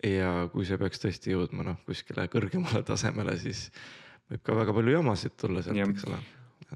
[0.04, 3.68] ja kui see peaks tõesti jõudma noh, kuskile kõrgemale tasemele, siis
[4.30, 6.20] võib ka väga palju jamasid tulla sealt, eks ole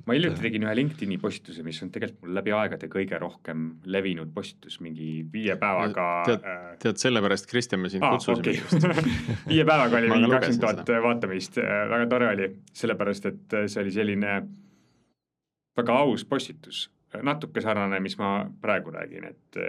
[0.03, 4.33] ma hiljuti tegin ühe LinkedIni postituse, mis on tegelikult mul läbi aegade kõige rohkem levinud
[4.35, 6.07] postitus, mingi viie päevaga.
[6.29, 9.15] tead, äh, tead, sellepärast, Kristjan, me sind ah, kutsusime okay.
[9.53, 12.51] viie päevaga oli mingi kakskümmend tuhat vaatamist, äh, väga tore oli,
[12.83, 14.35] sellepärast et äh, see oli selline
[15.79, 16.89] väga aus postitus,
[17.23, 19.63] natuke sarnane, mis ma praegu räägin, et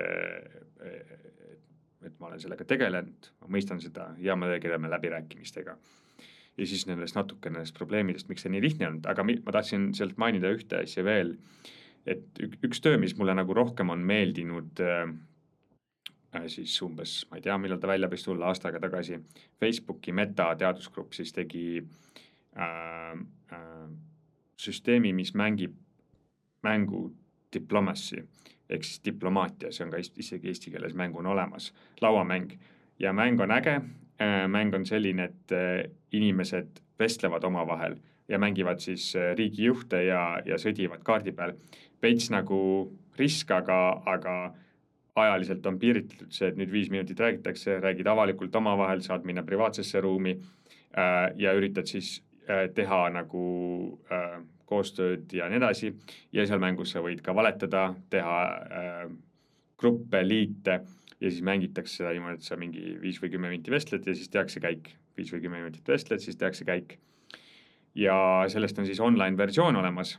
[2.05, 5.73] et ma olen sellega tegelenud, ma mõistan seda ja me tegeleme läbirääkimistega
[6.57, 10.19] ja siis nendest natuke nendest probleemidest, miks see nii lihtne on, aga ma tahtsin sealt
[10.21, 11.35] mainida ühte asja veel.
[12.05, 15.09] et üks töö, mis mulle nagu rohkem on meeldinud äh,
[16.37, 19.17] äh, siis umbes, ma ei tea, millal ta välja võis tulla, aasta aega tagasi.
[19.59, 23.17] Facebooki meta teadusgrupp siis tegi äh,
[23.57, 23.87] äh,
[24.55, 25.73] süsteemi, mis mängib
[26.65, 27.07] mängu
[27.53, 28.21] diplomacy
[28.69, 32.55] ehk siis diplomaatia, see on ka isegi eesti keeles mänguna olemas, lauamäng
[32.99, 33.75] ja mäng on äge,
[34.47, 37.97] mäng on selline, et äh, inimesed vestlevad omavahel
[38.27, 41.53] ja mängivad siis äh, riigijuhte ja, ja sõdivad kaardi peal.
[42.01, 42.57] veits nagu
[43.17, 44.53] risk, aga, aga
[45.15, 50.01] ajaliselt on piiritletud see, et nüüd viis minutit räägitakse, räägid avalikult omavahel, saad minna privaatsesse
[50.01, 53.45] ruumi äh, ja üritad siis äh, teha nagu
[54.11, 55.93] äh, koostööd ja nii edasi.
[56.33, 58.39] ja seal mängus sa võid ka valetada, teha
[58.81, 59.09] äh,
[59.77, 60.81] gruppe, liite
[61.21, 64.29] ja siis mängitakse seda niimoodi, et sa mingi viis või kümme minti vestled ja siis
[64.31, 64.95] tehakse käik.
[65.15, 66.97] viis või kümme minutit vestled, siis tehakse käik.
[67.95, 68.15] ja
[68.51, 70.17] sellest on siis online versioon olemas,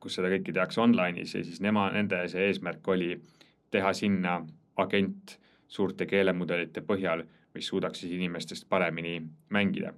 [0.00, 3.20] kus seda kõike tehakse online'is ja siis nema, nende see eesmärk oli
[3.70, 4.40] teha sinna
[4.76, 7.22] agent suurte keelemudelite põhjal,
[7.54, 9.94] mis suudaks siis inimestest paremini mängida.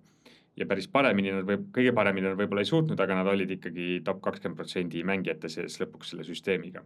[0.57, 4.01] ja päris paremini nad võib, kõige paremini nad võib-olla ei suutnud, aga nad olid ikkagi
[4.05, 6.83] top kakskümmend protsenti mängijate sees lõpuks selle süsteemiga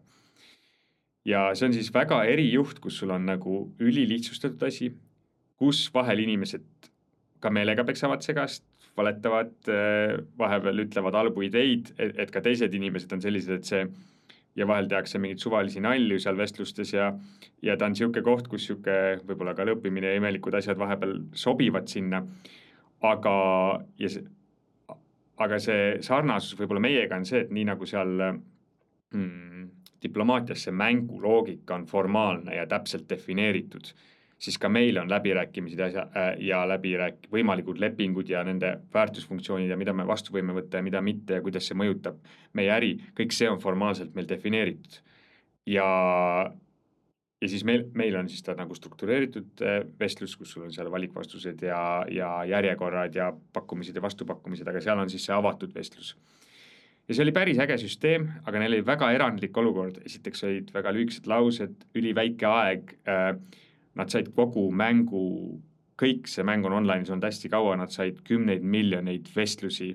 [1.28, 4.92] ja see on siis väga erijuht, kus sul on nagu ülilihtsustatud asi,
[5.60, 6.90] kus vahel inimesed
[7.42, 8.64] ka meelega peksavad segast,
[8.98, 13.86] valetavad, äh, vahepeal ütlevad halbu ideid, et ka teised inimesed on sellised, et see
[14.56, 17.08] ja vahel tehakse mingeid suvalisi nalju seal vestlustes ja,
[17.64, 21.88] ja ta on niisugune koht, kus niisugune võib-olla ka lõppimine ja imelikud asjad vahepeal sobivad
[21.88, 22.22] sinna.
[23.02, 23.32] aga,
[23.98, 24.22] ja see,
[25.42, 29.51] aga see sarnasus võib-olla meiega on see, et nii nagu seal mm,
[30.02, 33.92] diplomaatias see mänguloogika on formaalne ja täpselt defineeritud,
[34.42, 39.78] siis ka meil on läbirääkimised ja, äh, ja läbirääk-, võimalikud lepingud ja nende väärtusfunktsioonid ja
[39.78, 42.18] mida me vastu võime võtta ja mida mitte ja kuidas see mõjutab
[42.58, 44.98] meie äri, kõik see on formaalselt meil defineeritud.
[45.66, 45.86] ja,
[47.40, 50.90] ja siis meil, meil on siis ta nagu struktureeritud äh, vestlus, kus sul on seal
[50.90, 56.16] valikvastused ja, ja järjekorrad ja pakkumised ja vastupakkumised, aga seal on siis see avatud vestlus
[57.08, 60.92] ja see oli päris äge süsteem, aga neil oli väga erandlik olukord, esiteks olid väga
[60.94, 63.34] lühikesed laused, üliväike aeg äh,.
[63.92, 65.58] Nad said kogu mängu,
[66.00, 69.90] kõik see mäng on online'is olnud hästi kaua, nad said kümneid miljoneid vestlusi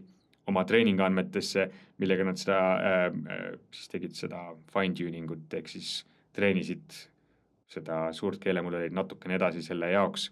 [0.47, 1.65] oma treeningandmetesse,
[1.97, 6.03] millega nad seda äh, äh, siis tegid seda fine tuning ut ehk siis
[6.37, 6.99] treenisid
[7.67, 10.29] seda suurt keelemudelit natukene edasi selle jaoks.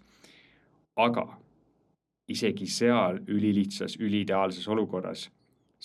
[0.96, 1.26] aga
[2.32, 5.26] isegi seal ülilihtsas, üliideaalses olukorras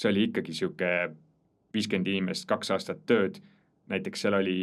[0.02, 0.92] see oli ikkagi sihuke
[1.74, 3.40] viiskümmend inimest, kaks aastat tööd.
[3.92, 4.58] näiteks seal oli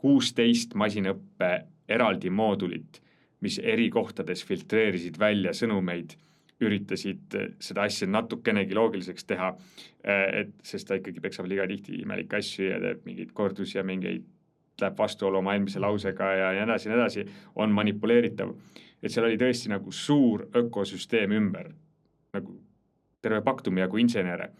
[0.00, 1.50] kuusteist masinõppe
[1.88, 3.00] eraldi moodulit,
[3.44, 6.14] mis eri kohtades filtreerisid välja sõnumeid,
[6.64, 9.54] üritasid seda asja natukenegi loogiliseks teha.
[10.04, 14.24] et, sest ta ikkagi peksab liiga tihti imelikke asju ja teeb mingeid kordusi ja mingeid,
[14.80, 18.54] läheb vastuollu oma eelmise lausega ja nii edasi ja nii edasi, on manipuleeritav.
[19.02, 21.70] et seal oli tõesti nagu suur ökosüsteem ümber,
[22.32, 22.58] nagu
[23.24, 24.50] terve Paktum jagu insenere,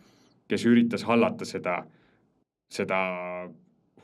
[0.51, 1.79] kes üritas hallata seda,
[2.73, 2.99] seda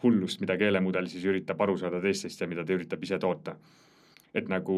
[0.03, 3.57] hullust, mida keelemudel siis üritab aru saada teistest ja mida ta üritab ise toota.
[4.31, 4.75] et nagu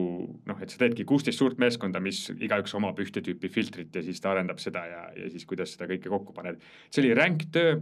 [0.48, 4.20] noh, et sa teedki kuusteist suurt meeskonda, mis igaüks omab ühte tüüpi filtrit ja siis
[4.24, 6.62] ta arendab seda ja, ja siis kuidas seda kõike kokku paned.
[6.88, 7.74] see oli ränk töö,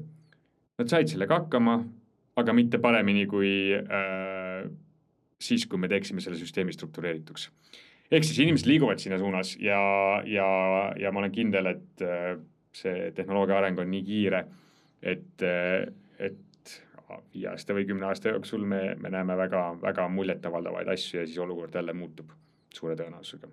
[0.83, 1.77] nad said sellega hakkama,
[2.43, 4.67] aga mitte paremini kui äh,
[5.39, 7.47] siis, kui me teeksime selle süsteemi struktureerituks
[8.11, 9.81] ehk siis inimesed liiguvad sinna suunas ja,
[10.27, 10.49] ja,
[10.99, 12.35] ja ma olen kindel, et äh,
[12.75, 14.45] see tehnoloogia areng on nii kiire,
[15.03, 16.39] et, et
[17.35, 21.39] viie aasta või kümne aasta jooksul me, me näeme väga, väga muljetavaldavaid asju ja siis
[21.43, 22.31] olukord jälle muutub
[22.75, 23.51] suure tõenäosusega.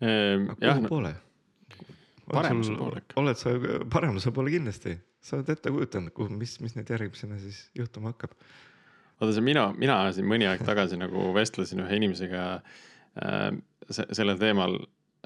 [0.00, 1.14] Ehm, kuhu poole?
[2.30, 3.20] paremuse poole ikka.
[3.20, 3.52] oled sa
[3.92, 8.36] paremuse poole kindlasti, sa oled ette kujutanud, kuhu, mis, mis nüüd järgmisena siis juhtuma hakkab?
[9.20, 13.50] Vaata see mina, mina siin mõni aeg tagasi nagu vestlesin ühe inimesega äh,
[13.90, 14.78] sellel teemal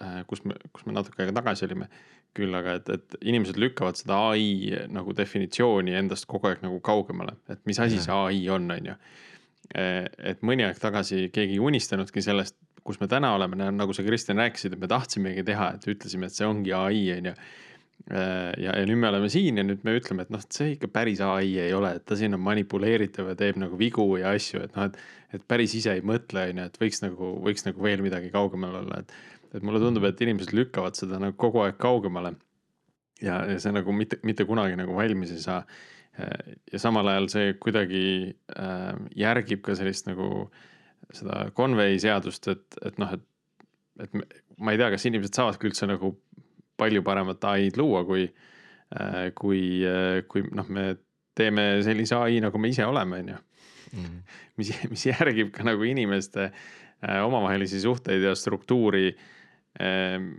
[0.03, 1.89] äh,, kus me, kus me natuke aega tagasi olime.
[2.35, 7.37] küll aga, et, et inimesed lükkavad seda ai nagu definitsiooni endast kogu aeg nagu kaugemale,
[7.47, 8.95] et mis asi see ai on, on ju.
[9.79, 14.03] Äh, et mõni aeg tagasi keegi ei unistanudki sellest, kus me täna oleme, nagu sa,
[14.03, 17.37] Kristjan, rääkisid, et me tahtsimegi teha, et ütlesime, et see ongi ai, on ju
[18.11, 21.23] ja, ja nüüd me oleme siin ja nüüd me ütleme, et noh, see ikka päris
[21.25, 24.77] ai ei ole, et ta siin on manipuleeritav ja teeb nagu vigu ja asju, et
[24.77, 24.99] noh, et.
[25.35, 28.77] et päris ise ei mõtle, on ju, et võiks nagu, võiks nagu veel midagi kaugemal
[28.83, 29.17] olla, et.
[29.57, 32.35] et mulle tundub, et inimesed lükkavad seda nagu kogu aeg kaugemale.
[33.23, 35.65] ja, ja see nagu mitte, mitte kunagi nagu valmis ei saa.
[36.15, 38.05] Äh, ja samal ajal see kuidagi
[38.55, 40.51] äh, järgib ka sellist nagu
[41.15, 43.25] seda Conway seadust, et, et noh, et.
[44.03, 44.21] et
[44.59, 46.13] ma ei tea, kas inimesed saavadki üldse nagu
[46.81, 48.25] palju paremat ai-d luua, kui,
[48.95, 50.95] äh, kui, äh, kui noh, me
[51.35, 53.43] teeme sellise ai, nagu me ise oleme, on ju.
[53.95, 54.15] Mhm.
[54.59, 59.13] mis, mis järgib ka nagu inimeste äh, omavahelisi suhteid ja struktuuri.
[59.83, 60.33] Ähm,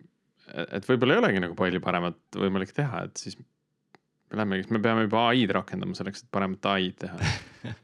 [0.55, 5.05] et võib-olla ei olegi nagu palju paremat võimalik teha, et siis me lähmegi, me peame
[5.07, 7.17] juba ai-d rakendama selleks, et paremat ai-d teha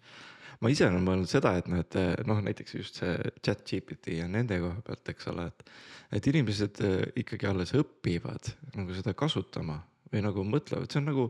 [0.61, 4.27] ma ise olen mõelnud seda, et noh, et noh, näiteks just see chat GPT ja
[4.29, 5.71] nende koha pealt, eks ole, et
[6.11, 9.79] et inimesed äh, ikkagi alles õpivad nagu seda kasutama
[10.11, 11.27] või nagu mõtlevad, see on nagu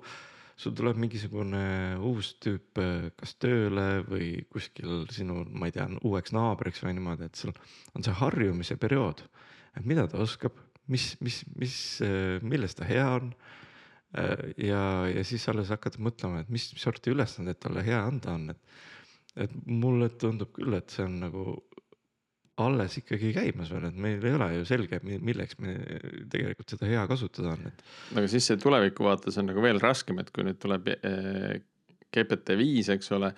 [0.62, 1.62] sul tuleb mingisugune
[2.10, 7.30] uus tüüp äh, kas tööle või kuskil sinu, ma ei tea, uueks naabriks või niimoodi,
[7.30, 7.54] et sul
[7.94, 9.24] on see harjumise periood.
[9.78, 10.58] et mida ta oskab,
[10.92, 11.76] mis, mis, mis,
[12.44, 13.34] milles ta hea on.
[14.60, 18.60] ja, ja siis alles hakkad mõtlema, et mis sorti ülesanded talle hea anda on, et,
[19.40, 21.46] et mulle tundub küll, et see on nagu
[22.62, 25.78] alles ikkagi käimas veel, et meil ei ole ju selge, milleks me
[26.32, 27.84] tegelikult seda hea kasutada on, et.
[28.14, 31.62] aga siis see tuleviku vaates on nagu veel raskem, et kui nüüd tuleb eh,
[32.12, 33.32] GPT viis, eks ole,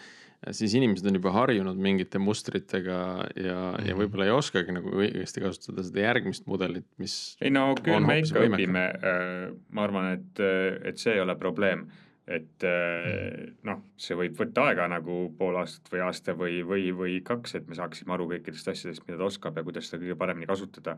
[0.51, 3.87] siis inimesed on juba harjunud mingite mustritega ja mm, -hmm.
[3.87, 3.99] ja mhm.
[4.01, 7.37] võib-olla ei oskagi nagu õigesti kasutada seda järgmist mudelit, mis.
[7.41, 10.43] ei no küll me ikka õpime, äh, ma arvan, et,
[10.89, 11.87] et see ei ole probleem
[12.27, 17.17] et äh, noh, see võib võtta aega nagu pool aastat või aasta või, või, või
[17.25, 20.47] kaks, et me saaksime aru kõikidest asjadest, mida ta oskab ja kuidas seda kõige paremini
[20.47, 20.97] kasutada.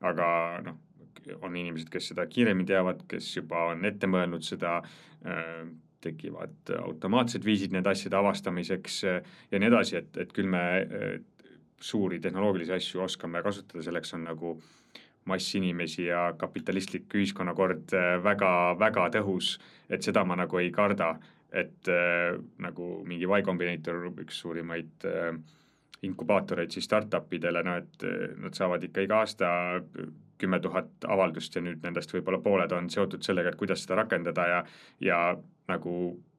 [0.00, 0.26] aga
[0.64, 0.78] noh,
[1.42, 5.66] on inimesed, kes seda kiiremini teavad, kes juba on ette mõelnud seda äh,,
[6.00, 11.18] tekivad automaatsed viisid nende asjade avastamiseks äh, ja nii edasi, et, et küll me äh,
[11.80, 14.54] suuri tehnoloogilisi asju oskame kasutada, selleks on nagu
[15.30, 17.94] mass inimesi ja kapitalistlik ühiskonnakord
[18.26, 19.54] väga-väga äh, tõhus
[19.90, 21.14] et seda ma nagu ei karda,
[21.50, 25.34] et äh, nagu mingi Y Combinator, üks suurimaid äh,
[26.06, 29.50] inkubaatoreid siis startup idele, no et äh, nad saavad ikka iga aasta
[30.40, 34.46] kümme tuhat avaldust ja nüüd nendest võib-olla pooled on seotud sellega, et kuidas seda rakendada
[34.48, 34.60] ja,
[35.04, 35.18] ja
[35.68, 35.94] nagu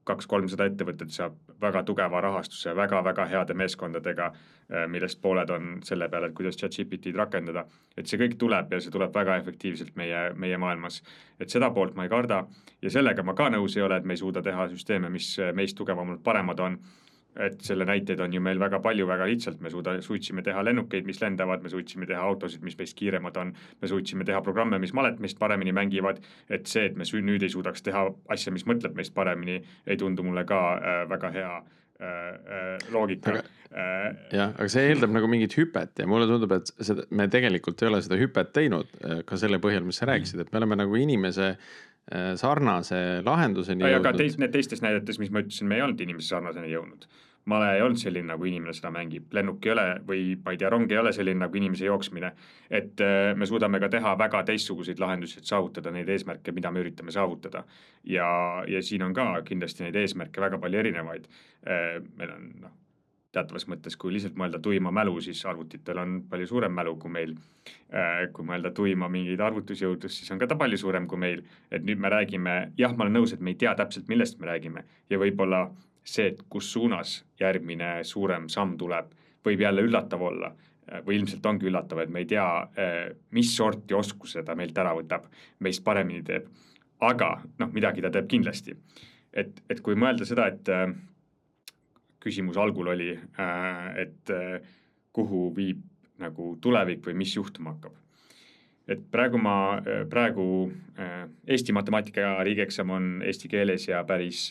[0.08, 6.32] kaks-kolmsada ettevõtet saab väga tugeva rahastuse väga-väga heade meeskondadega, äh, millest pooled on selle peale,
[6.32, 7.66] et kuidas chat-GPT-d rakendada.
[7.98, 11.02] et see kõik tuleb ja see tuleb väga efektiivselt meie, meie maailmas.
[11.40, 12.46] et seda poolt ma ei karda
[12.82, 15.78] ja sellega ma ka nõus ei ole, et me ei suuda teha süsteeme, mis meist
[15.78, 16.80] tugevamalt paremad on
[17.40, 21.06] et selle näiteid on ju meil väga palju, väga lihtsalt, me suuda, suutsime teha lennukeid,
[21.08, 23.54] mis lendavad, me suutsime teha autosid, mis meist kiiremad on.
[23.82, 26.20] me suutsime teha programme, mis malet meist paremini mängivad.
[26.50, 30.24] et see, et me nüüd ei suudaks teha asja, mis mõtleb meist paremini, ei tundu
[30.24, 31.52] mulle ka äh, väga hea
[32.02, 33.38] äh, äh, loogika.
[33.72, 37.82] Äh, jah, aga see eeldab nagu mingit hüpet ja mulle tundub, et seda, me tegelikult
[37.82, 38.92] ei ole seda hüpet teinud
[39.28, 41.54] ka selle põhjal, mis sa rääkisid, et me oleme nagu inimese
[42.36, 44.00] sarnase lahenduseni jõudnud.
[44.02, 47.06] aga teist, need teistes näidetes, mis ma ütlesin, me ei olnud inimese sarnaseni jõudnud
[47.50, 50.70] male ei olnud selline, nagu inimene seda mängib, lennuk ei ole või ma ei tea,
[50.70, 52.32] rong ei ole selline nagu inimese jooksmine.
[52.70, 56.84] et äh, me suudame ka teha väga teistsuguseid lahendusi, et saavutada neid eesmärke, mida me
[56.84, 57.64] üritame saavutada.
[58.04, 58.28] ja,
[58.68, 61.28] ja siin on ka kindlasti neid eesmärke väga palju erinevaid.
[61.66, 62.78] Äh, meil on noh,
[63.32, 67.36] teatavas mõttes, kui lihtsalt mõelda tuima mälu, siis arvutitel on palju suurem mälu kui meil.
[67.94, 71.44] Äh, kui mõelda tuima mingeid arvutusjõudlust, siis on ka ta palju suurem kui meil.
[71.72, 74.48] et nüüd me räägime, jah, ma olen nõus, et me ei tea täpselt, millest me
[74.48, 75.70] räägime ja võib-olla
[76.04, 79.14] see, et kus suunas järgmine suurem samm tuleb,
[79.46, 80.52] võib jälle üllatav olla
[81.06, 84.94] või ilmselt ongi üllatav, et me ei tea, eh, mis sorti oskuse ta meilt ära
[84.98, 85.30] võtab,
[85.60, 86.50] meist paremini teeb.
[87.02, 88.76] aga noh, midagi ta teeb kindlasti.
[89.34, 90.92] et, et kui mõelda seda, et äh,
[92.22, 94.62] küsimus algul oli äh,, et äh,
[95.16, 95.82] kuhu viib
[96.22, 97.98] nagu tulevik või mis juhtuma hakkab.
[98.92, 99.56] et praegu ma,
[100.10, 100.46] praegu
[101.00, 104.50] äh, Eesti matemaatika riigieksam on eesti keeles ja päris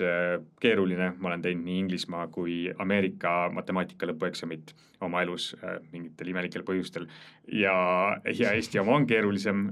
[0.60, 5.54] keeruline, ma olen teinud nii Inglismaa kui Ameerika matemaatika lõpueksamit oma elus
[5.92, 7.06] mingitel imelikel põhjustel.
[7.52, 7.74] ja,
[8.26, 9.68] ja Eesti oma on keerulisem,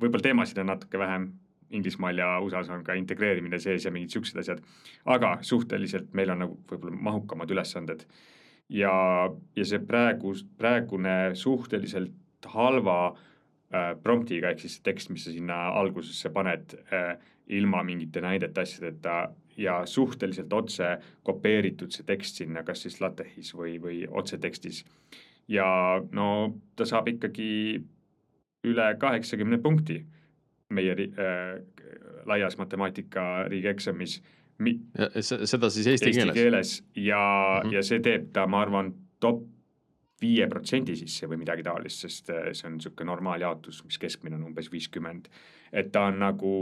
[0.00, 1.32] võib-olla teemasid on natuke vähem,
[1.72, 4.62] Inglismaal ja USA-s on ka integreerimine sees ja mingid siuksed asjad.
[5.04, 8.06] aga suhteliselt meil on nagu võib-olla mahukamad ülesanded.
[8.68, 8.94] ja,
[9.56, 16.30] ja see praegu, praegune suhteliselt halva äh, promptiga ehk siis tekst, mis sa sinna algusesse
[16.30, 17.16] paned äh,
[17.46, 23.76] ilma mingite näidete asjadeta ja suhteliselt otse kopeeritud see tekst sinna, kas siis LaTeX või,
[23.82, 24.84] või otsetekstis.
[25.48, 25.66] ja
[26.12, 27.82] no ta saab ikkagi
[28.64, 30.02] üle kaheksakümne punkti
[30.74, 31.56] meie äh,
[32.26, 34.20] laias matemaatika riigieksamis.
[35.20, 36.28] seda siis eesti keeles?
[36.28, 37.74] Eesti keeles ja mm, -hmm.
[37.74, 39.42] ja see teeb ta, ma arvan, top
[40.22, 44.44] viie protsendi sisse või midagi taolist, sest äh, see on niisugune normaaljaotus, mis keskmine on
[44.52, 45.28] umbes viiskümmend.
[45.72, 46.52] et ta on nagu,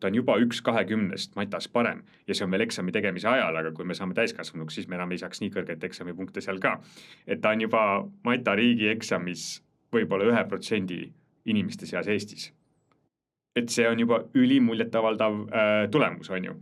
[0.00, 3.72] ta on juba üks kahekümnest matas parem ja see on veel eksami tegemise ajal, aga
[3.76, 6.80] kui me saame täiskasvanuks, siis me enam ei saaks nii kõrgeid eksamipunkte seal ka.
[7.26, 7.82] et ta on juba
[8.24, 11.02] mata riigieksamis võib-olla ühe protsendi
[11.44, 12.52] inimeste seas Eestis.
[13.58, 16.56] Et see on juba ülimuljetavaldav äh, tulemus, on ju.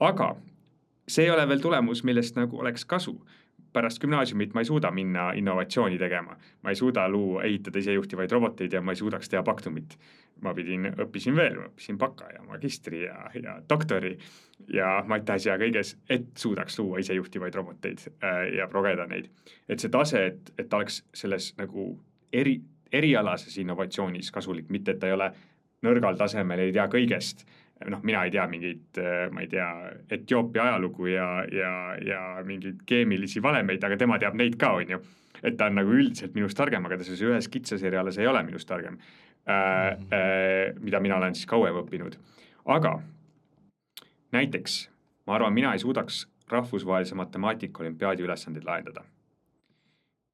[0.00, 0.34] aga
[1.08, 3.16] see ei ole veel tulemus, millest nagu oleks kasu
[3.76, 6.36] pärast gümnaasiumit ma ei suuda minna innovatsiooni tegema.
[6.62, 9.98] ma ei suuda luua, ehitada isejuhtivaid roboteid ja ma ei suudaks teha Paktumit.
[10.40, 14.18] ma pidin, õppisin veel, õppisin baka ja magistri ja, ja doktori
[14.72, 19.28] ja MATAS ja kõiges, et suudaks luua isejuhtivaid roboteid äh, ja progeda neid.
[19.68, 21.88] et see tase, et, et oleks selles nagu
[22.32, 22.58] eri,
[22.92, 25.30] erialases innovatsioonis kasulik, mitte et ta ei ole
[25.86, 27.46] nõrgal tasemel, ei tea kõigest
[27.84, 29.68] noh, mina ei tea mingeid, äh, ma ei tea,
[30.16, 35.00] Etioopia ajalugu ja, ja, ja mingeid keemilisi valemeid, aga tema teab neid ka, on ju.
[35.42, 38.40] et ta on nagu üldiselt minust targem, aga ta selles ühes kitsas erialas ei ole
[38.46, 39.92] minust targem äh,.
[40.10, 42.16] Äh, mida mina olen siis kauem õppinud,
[42.72, 42.96] aga
[44.32, 44.78] näiteks
[45.28, 49.04] ma arvan, mina ei suudaks rahvusvahelise matemaatika olümpiaadi ülesandeid lahendada.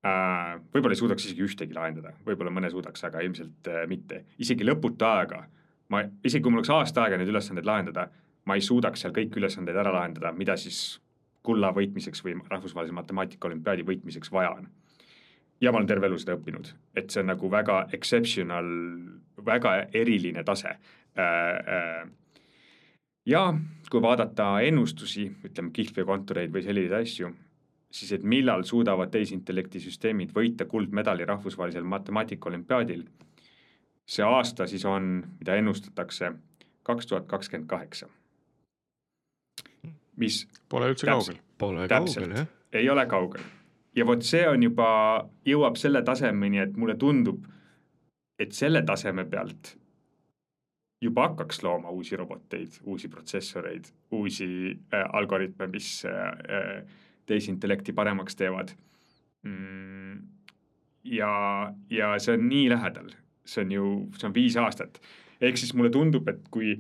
[0.03, 5.13] Võib-olla ei suudaks isegi ühtegi lahendada, võib-olla mõne suudaks, aga ilmselt äh, mitte, isegi lõputa
[5.21, 5.45] aega
[5.93, 8.07] ma, isegi kui mul oleks aasta aega neid ülesandeid lahendada,
[8.49, 10.81] ma ei suudaks seal kõiki ülesandeid ära lahendada, mida siis
[11.47, 14.71] kulla võitmiseks või rahvusvahelise matemaatika olümpiaadi võitmiseks vaja on.
[15.61, 18.67] ja ma olen terve elu seda õppinud, et see on nagu väga exceptional,
[19.47, 20.75] väga eriline tase.
[21.19, 21.29] Äh,
[21.77, 22.09] äh,
[23.27, 23.45] ja
[23.91, 27.31] kui vaadata ennustusi, ütleme kihlveokontureid või selliseid asju,
[27.93, 33.05] siis et millal suudavad tehisintellekti süsteemid võita kuldmedali rahvusvahelisel matemaatika olümpiaadil
[34.09, 36.33] see aasta siis on, mida ennustatakse,
[36.83, 38.09] kaks tuhat kakskümmend kaheksa.
[40.17, 40.47] mis.
[40.69, 41.39] Pole üldse kaugel.
[41.59, 42.49] Pole kaugel, jah.
[42.73, 43.45] ei ole kaugel
[43.97, 44.89] ja vot see on juba,
[45.47, 47.45] jõuab selle tasemeni, et mulle tundub,
[48.41, 49.77] et selle taseme pealt
[51.03, 56.29] juba hakkaks looma uusi roboteid, uusi protsessoreid, uusi äh, algoritme, mis äh,
[56.59, 57.01] äh
[57.33, 58.77] tehisintellekti paremaks teevad
[59.43, 60.19] mm,.
[61.05, 61.35] ja,
[61.91, 63.13] ja see on nii lähedal,
[63.45, 65.01] see on ju, see on viis aastat.
[65.41, 66.77] ehk siis mulle tundub, et kui,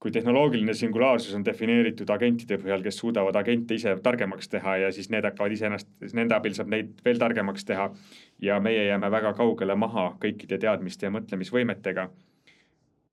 [0.00, 5.10] kui tehnoloogiline singulaarsus on defineeritud agentide põhjal, kes suudavad agente ise targemaks teha ja siis
[5.12, 7.90] need hakkavad iseennast, nende abil saab neid veel targemaks teha.
[8.40, 12.08] ja meie jääme väga kaugele maha kõikide teadmiste ja mõtlemisvõimetega.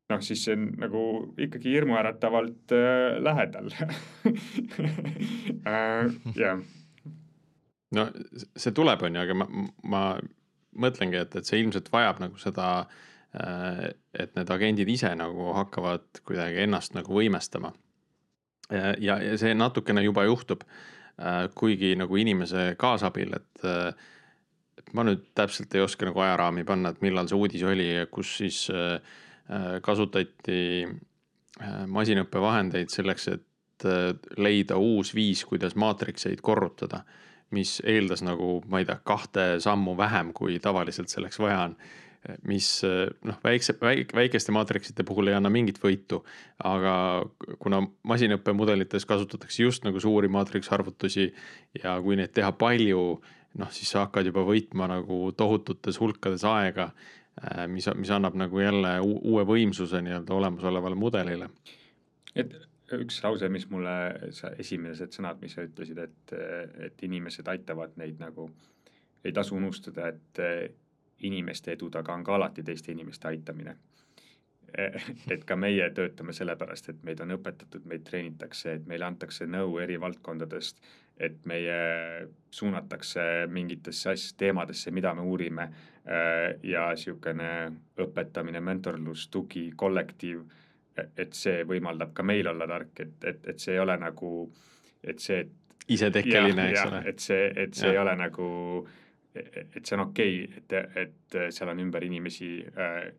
[0.09, 1.03] Noh, siis see on nagu
[1.47, 3.71] ikkagi hirmuäratavalt äh, lähedal
[5.67, 6.61] äh, jah
[7.95, 8.07] no
[8.57, 9.47] see tuleb, on ju, aga ma,
[9.87, 10.01] ma
[10.77, 12.69] mõtlengi, et, et see ilmselt vajab nagu seda,
[13.37, 13.83] äh,
[14.17, 17.73] et need agendid ise nagu hakkavad kuidagi ennast nagu võimestama.
[18.67, 20.65] ja, ja see natukene juba juhtub,
[21.15, 23.93] äh, kuigi nagu inimese kaasabil, et, äh,
[24.81, 28.33] et ma nüüd täpselt ei oska nagu ajaraami panna, et millal see uudis oli, kus
[28.41, 28.65] siis
[29.81, 30.87] kasutati
[31.87, 33.85] masinõppevahendeid selleks, et
[34.37, 37.03] leida uus viis, kuidas maatrikseid korrutada
[37.55, 41.79] mis eeldas nagu, ma ei tea, kahte sammu vähem, kui tavaliselt selleks vaja on.
[42.43, 42.81] mis
[43.23, 43.77] noh, väikse,
[44.15, 46.17] väikeste maatriksite puhul ei anna mingit võitu,
[46.65, 47.23] aga
[47.61, 47.79] kuna
[48.09, 51.29] masinõppemudelites kasutatakse just nagu suuri maatriksarvutusi
[51.83, 53.03] ja kui neid teha palju,
[53.61, 56.89] noh, siis sa hakkad juba võitma nagu tohututes hulkades aega,
[57.67, 61.49] mis, mis annab nagu jälle uue võimsuse nii-öelda olemasolevale mudelile.
[62.35, 62.55] et
[62.95, 63.93] üks lause, mis mulle,
[64.31, 66.33] sa esimesed sõnad, mis sa ütlesid, et,
[66.87, 68.49] et inimesed aitavad neid nagu,
[69.25, 70.41] ei tasu unustada, et
[71.27, 73.75] inimeste edu taga on ka alati teiste inimeste aitamine.
[75.33, 79.77] et ka meie töötame sellepärast, et meid on õpetatud, meid treenitakse, et meile antakse nõu
[79.79, 80.81] eri valdkondadest,
[81.23, 81.77] et meie
[82.51, 85.69] suunatakse mingitesse asj-, teemadesse, mida me uurime
[86.63, 87.49] ja niisugune
[87.99, 90.45] õpetamine, mentorlus, tugi, kollektiiv,
[91.17, 94.29] et see võimaldab ka meil olla tark, et, et, et see ei ole nagu,
[95.03, 97.01] et see, et isetekkeline, eks ole.
[97.11, 97.97] et see, et see ja.
[97.97, 98.47] ei ole nagu,
[99.35, 102.51] et see on okei okay,, et, et seal on ümber inimesi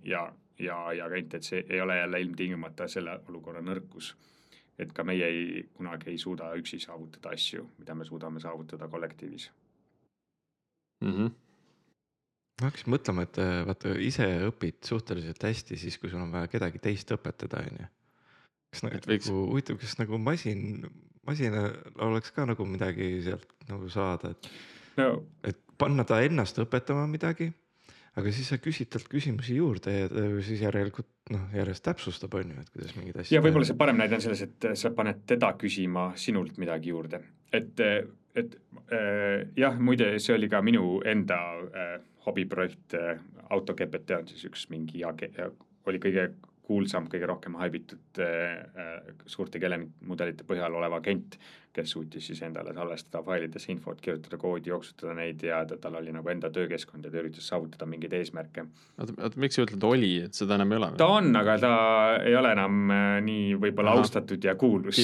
[0.09, 0.25] ja
[0.59, 4.15] ja, ja klient, et see ei ole jälle ilmtingimata selle olukorra nõrkus.
[4.79, 9.51] et ka meie ei, kunagi ei suuda üksi saavutada asju, mida me suudame saavutada kollektiivis
[11.01, 11.13] mm.
[11.13, 11.31] -hmm.
[12.59, 16.51] Ma hakkasin mõtlema, et äh, vaata ise õpid suhteliselt hästi siis, kui sul on vaja
[16.51, 17.93] kedagi teist õpetada, on ju.
[18.75, 20.83] kas nagu, huvitav, kas nagu masin,
[21.29, 21.73] masinal
[22.09, 24.51] oleks ka nagu midagi sealt nagu saada, et
[25.01, 25.15] no.,
[25.47, 27.53] et panna ta ennast õpetama midagi
[28.19, 32.55] aga siis sa küsid talt küsimusi juurde ja ta siis järelikult noh, järjest täpsustab, on
[32.55, 33.37] ju, et kuidas mingeid asju.
[33.37, 37.21] ja võib-olla see parem näide on selles, et sa paned teda küsima sinult midagi juurde,
[37.55, 37.83] et,
[38.39, 38.57] et
[38.91, 41.39] äh, jah, muide, see oli ka minu enda
[41.69, 41.95] äh,
[42.29, 42.95] hobiprojekt
[43.49, 45.03] AutoGPT on siis üks mingi,
[45.89, 46.29] oli kõige
[46.69, 51.39] kuulsam, kõige rohkem haibitud äh, suurte keelemudelite põhjal olev agent
[51.73, 56.31] kes suutis siis endale salvestada failidesse infot, kirjutada koodi, jooksutada neid ja tal oli nagu
[56.33, 58.65] enda töökeskkond ja ta üritas saavutada mingeid eesmärke.
[58.99, 60.91] oota, oota, miks sa ütled oli, et seda enam ei ole?
[61.01, 61.73] ta on, aga ta
[62.25, 65.01] ei ole enam äh, nii võib-olla austatud ja kuulus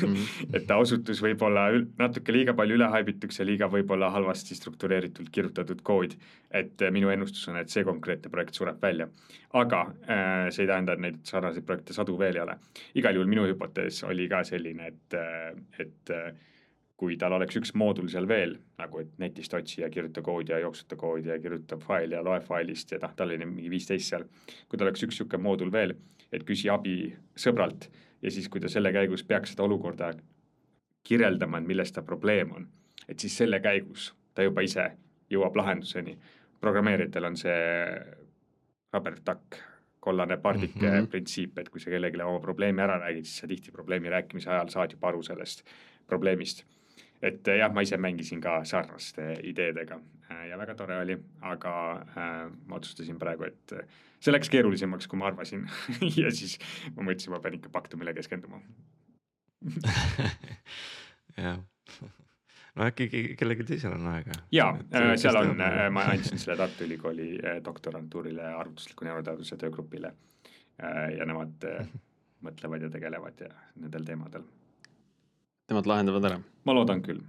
[0.54, 1.68] et ta osutus võib-olla
[2.00, 6.18] natuke liiga palju ülehaibituks ja liiga võib-olla halvasti struktureeritult kirjutatud kood.
[6.50, 9.08] et äh, minu ennustus on, et see konkreetne projekt sureb välja.
[9.52, 12.58] aga äh, see ei tähenda, et neid sarnaseid projekte sadu veel ei ole.
[12.94, 15.18] igal juhul minu hüpotees oli ka selline, et,
[15.78, 16.07] et
[16.98, 20.58] kui tal oleks üks moodul seal veel, nagu et netist otsi ja kirjuta koodi ja
[20.64, 24.24] jooksuta koodi ja kirjuta faili ja loe failist ja noh, tal oli mingi viisteist seal.
[24.68, 25.94] kui tal oleks üks niisugune moodul veel,
[26.34, 26.96] et küsi abi
[27.38, 27.86] sõbralt
[28.22, 30.10] ja siis, kui ta selle käigus peaks seda olukorda
[31.06, 32.66] kirjeldama, et milles ta probleem on,
[33.06, 34.90] et siis selle käigus ta juba ise
[35.30, 36.18] jõuab lahenduseni.
[36.60, 37.58] programmeerijatel on see
[38.92, 39.60] rabertakk,
[40.00, 41.06] kollane pardike mm -hmm.
[41.06, 44.68] printsiip, et kui sa kellelegi oma probleemi ära räägid, siis sa tihti probleemi rääkimise ajal
[44.68, 45.62] saad juba aru sellest
[46.08, 46.64] probleemist.
[47.22, 49.96] Et jah, ma ise mängisin ka sarnaste ideedega
[50.30, 51.16] äh, ja väga tore oli,
[51.50, 53.74] aga äh, ma otsustasin praegu, et
[54.22, 55.66] see läks keerulisemaks, kui ma arvasin.
[56.20, 56.58] Ja siis
[56.94, 58.60] ma mõtlesin, ma pean ikka Paktumile keskenduma.
[61.38, 61.58] Jah,
[62.78, 64.36] no äkki kellelgi teisel on aega.
[64.54, 64.70] ja
[65.18, 65.58] seal on,
[65.94, 67.32] ma andsin selle Tartu Ülikooli
[67.66, 70.12] doktorantuurile arvutusliku neuroteaduse töögrupile
[70.78, 71.66] ja nemad
[72.46, 74.46] mõtlevad ja tegelevad ja nendel teemadel
[75.68, 76.38] Nemad lahendavad ära?
[76.68, 77.20] ma loodan küll.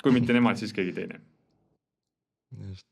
[0.00, 1.20] kui mitte nemad, siis keegi teine.
[2.70, 2.86] just.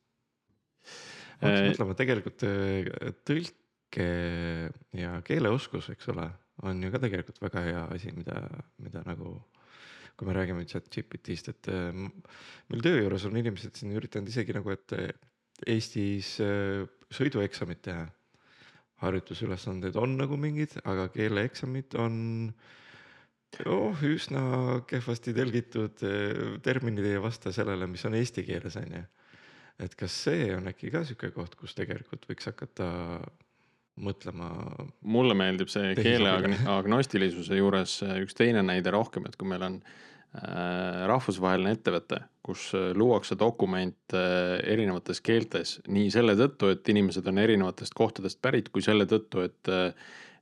[1.40, 2.90] ma hakkasin mõtlema, tegelikult äh,
[3.26, 4.08] tõlke
[4.98, 6.26] ja keeleoskus, eks ole,
[6.66, 8.42] on ju ka tegelikult väga hea asi, mida,
[8.82, 9.38] mida nagu
[10.18, 14.56] kui me räägime chat GPT-st, et äh, meil töö juures on inimesed siin üritanud isegi
[14.56, 15.10] nagu, et äh,
[15.66, 16.36] Eestis
[17.10, 18.04] sõidueksamit teha.
[19.02, 22.14] harjutusülesanded on nagu mingid, aga keeleeksamid on
[22.46, 22.76] äh,
[23.66, 24.42] oh, üsna
[24.88, 29.04] kehvasti tõlgitud eh, terminid ei vasta sellele, mis on eesti keeles, on ju.
[29.84, 32.88] et kas see on äkki ka sihuke koht, kus tegelikult võiks hakata
[33.98, 34.50] mõtlema.
[35.00, 36.36] mulle meeldib see keele
[36.78, 42.70] agnostilisuse juures eh, üks teine näide rohkem, et kui meil on äh, rahvusvaheline ettevõte, kus
[42.94, 44.22] luuakse dokumente
[44.68, 49.72] erinevates keeltes nii selle tõttu, et inimesed on erinevatest kohtadest pärit, kui selle tõttu, et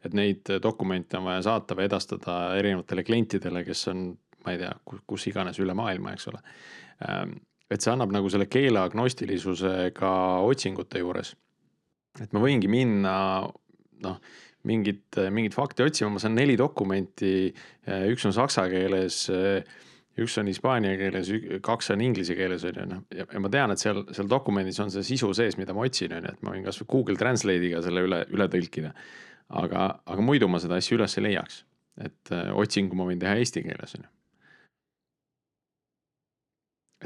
[0.06, 4.08] et neid dokumente on vaja saata või edastada erinevatele klientidele, kes on,
[4.46, 4.72] ma ei tea,
[5.08, 6.42] kus iganes üle maailma, eks ole.
[7.08, 7.36] Ähm,
[7.70, 10.12] et see annab nagu selle keele agnostilisuse ka
[10.46, 11.34] otsingute juures.
[12.22, 13.16] et ma võingi minna
[14.04, 14.20] noh,
[14.66, 17.50] mingit, mingit fakti otsima, ma saan neli dokumenti,
[18.12, 19.26] üks on saksa keeles
[20.16, 21.28] üks on hispaania keeles,
[21.64, 24.92] kaks on inglise keeles on ju noh, ja ma tean, et seal, seal dokumendis on
[24.92, 28.04] see sisu sees, mida ma otsin, on ju, et ma võin kasvõi Google Translate'iga selle
[28.06, 28.94] üle, üle tõlkida
[29.48, 31.64] aga, aga muidu ma seda asja üles ei leiaks.
[31.96, 34.10] et äh, otsingu ma võin teha eesti keeles, on ju.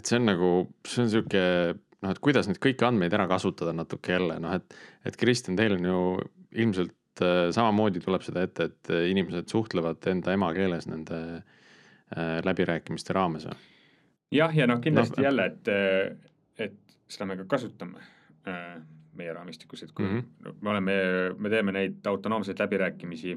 [0.00, 0.50] et see on nagu,
[0.86, 1.42] see on sihuke
[2.02, 5.76] noh, et kuidas neid kõiki andmeid ära kasutada natuke jälle noh, et, et Kristjan, teil
[5.76, 6.00] on ju
[6.64, 13.46] ilmselt äh, samamoodi tuleb seda ette, et inimesed suhtlevad enda emakeeles nende äh, läbirääkimiste raames
[13.50, 13.60] või?
[14.40, 15.74] jah, ja noh, kindlasti no, jälle, et,
[16.66, 16.80] et
[17.10, 18.02] seda me ka kasutame
[19.20, 20.60] meie raamistikus, et kui mm -hmm.
[20.60, 21.00] me oleme,
[21.38, 23.36] me teeme neid autonoomseid läbirääkimisi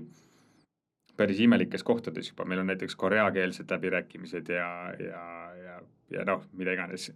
[1.17, 4.69] päris imelikes kohtades juba, meil on näiteks koreakeelsed läbirääkimised ja,
[4.99, 5.25] ja,
[5.63, 5.81] ja,
[6.17, 7.11] ja noh, mida iganes,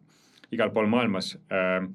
[0.52, 1.88] igal pool maailmas äh,.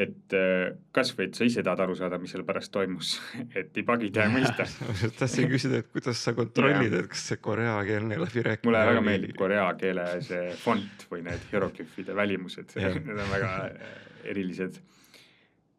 [0.00, 3.16] et äh, kasvõi, et sa ise tahad aru saada, mis seal pärast toimus,
[3.58, 4.64] et debug'id ja mõista.
[5.18, 8.70] tahtsin küsida, et kuidas sa kontrollid, et kas see koreakeelne läbirääkimine.
[8.70, 13.92] mulle väga meeldib korea keele see fond või need hieroglüüfide välimused need on väga äh,
[14.30, 14.80] erilised.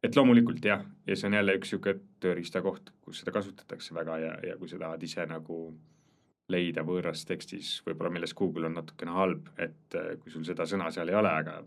[0.04, 4.34] Et loomulikult jah, ja see on jälle üks sihuke tööriistakoht, kus seda kasutatakse väga ja,
[4.52, 5.62] ja kui sa tahad ise nagu
[6.52, 10.92] leida võõras tekstis, võib-olla milles Google on natukene halb, et äh, kui sul seda sõna
[10.92, 11.62] seal ei ole, aga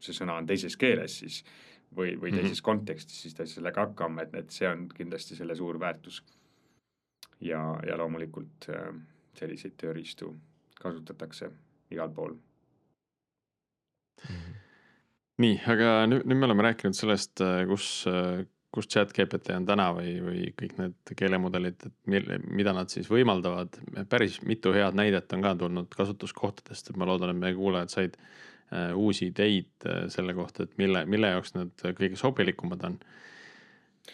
[0.00, 1.42] see sõna on teises keeles, siis
[1.96, 2.68] või, või teises mm -hmm.
[2.70, 6.22] kontekstis, siis ta sellega hakkama, et, et see on kindlasti selle suur väärtus.
[7.40, 8.94] ja, ja loomulikult äh,
[9.34, 10.36] selliseid tööriistu
[10.80, 11.50] kasutatakse
[11.90, 12.40] igal pool mm.
[14.28, 14.59] -hmm.
[15.40, 19.66] Nii, aga nüüd, nüüd me oleme rääkinud sellest, äh, kus, äh, kus chat GPT on
[19.66, 23.80] täna või, või kõik need keelemudelid, et mil, mida nad siis võimaldavad.
[24.08, 28.20] päris mitu head näidet on ka tulnud kasutuskohtadest, et ma loodan, et meie kuulajad said
[28.70, 29.84] Äh, uusi ideid
[30.14, 33.00] selle kohta, et mille, mille jaoks need kõige sobilikumad on.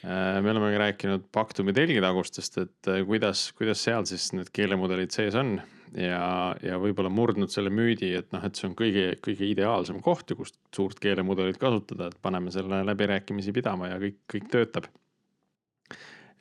[0.07, 5.55] Me oleme rääkinud Pactumi telgitagustest, et kuidas, kuidas seal siis need keelemudelid sees on
[5.95, 10.31] ja, ja võib-olla murdnud selle müüdi, et noh, et see on kõige, kõige ideaalsem koht
[10.31, 14.91] ju, kust suurt keelemudelit kasutada, et paneme selle läbirääkimisi pidama ja kõik, kõik töötab.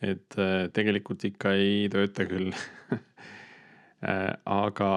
[0.05, 0.35] et
[0.75, 2.51] tegelikult ikka ei tööta küll
[4.65, 4.91] aga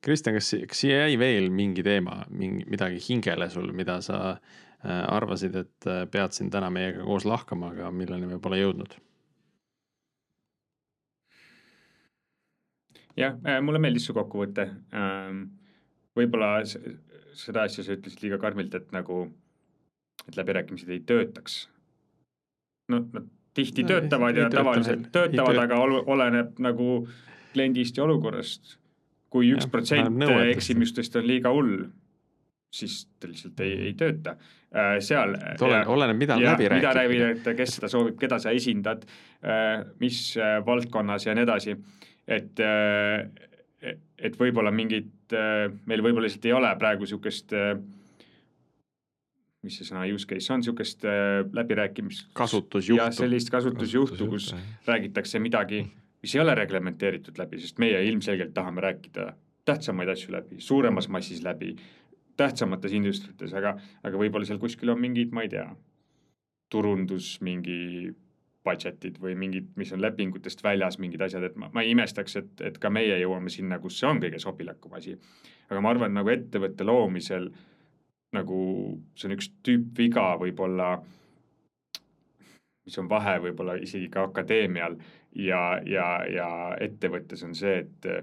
[0.00, 5.02] Kristjan, kas, kas siia jäi veel mingi teema, mingi, midagi hingele sul, mida sa äh,
[5.12, 8.96] arvasid, et äh, pead siin täna meiega koos lahkama, aga milleni me pole jõudnud?
[13.16, 14.68] Jah, äh, mulle meeldis su kokkuvõte.
[14.94, 15.42] Ähm,
[16.16, 19.24] võib-olla seda asja sa ütlesid liiga karmilt, et nagu,
[20.26, 21.68] et läbirääkimised ei töötaks.
[22.90, 27.06] no nad tihti no, töötavad ja tavaliselt töötavad, aga oleneb nagu
[27.52, 28.80] kliendist ja olukorrast
[29.30, 31.84] kui üks protsent eksimustest on liiga hull,
[32.74, 35.36] siis ta lihtsalt ei, ei tööta äh, seal.
[35.62, 36.80] oleneb, mida läbi rääkida.
[36.80, 39.06] mida läbi rääkida, kes seda soovib, keda sa esindad,
[39.42, 41.76] äh, mis äh, valdkonnas ja nii edasi.
[42.30, 42.62] Et,
[44.18, 45.34] et võib-olla mingit,
[45.86, 47.54] meil võib-olla lihtsalt ei ole praegu sihukest
[49.60, 51.04] mis see sõna use case on, sihukest
[51.52, 52.30] läbirääkimist.
[52.38, 53.00] kasutusjuhtu.
[53.02, 54.54] jah, sellist kasutusjuhtu, kus
[54.88, 55.84] räägitakse midagi
[56.22, 59.32] mis ei ole reglementeeritud läbi, sest meie ilmselgelt tahame rääkida
[59.68, 61.74] tähtsamaid asju läbi, suuremas massis läbi,
[62.36, 65.66] tähtsamates industriates, aga, aga võib-olla seal kuskil on mingid, ma ei tea,
[66.72, 68.10] turundus, mingi
[68.64, 72.50] budget'id või mingid, mis on lepingutest väljas, mingid asjad, et ma, ma ei imestaks, et,
[72.60, 75.16] et ka meie jõuame sinna, kus see on kõige sobilikum asi.
[75.70, 77.48] aga ma arvan, nagu ettevõtte loomisel
[78.36, 78.58] nagu
[79.18, 80.92] see on üks tüüpviga võib-olla
[82.86, 84.96] mis on vahe võib-olla isegi ka akadeemial
[85.36, 86.50] ja, ja, ja
[86.80, 88.22] ettevõttes on see, et äh,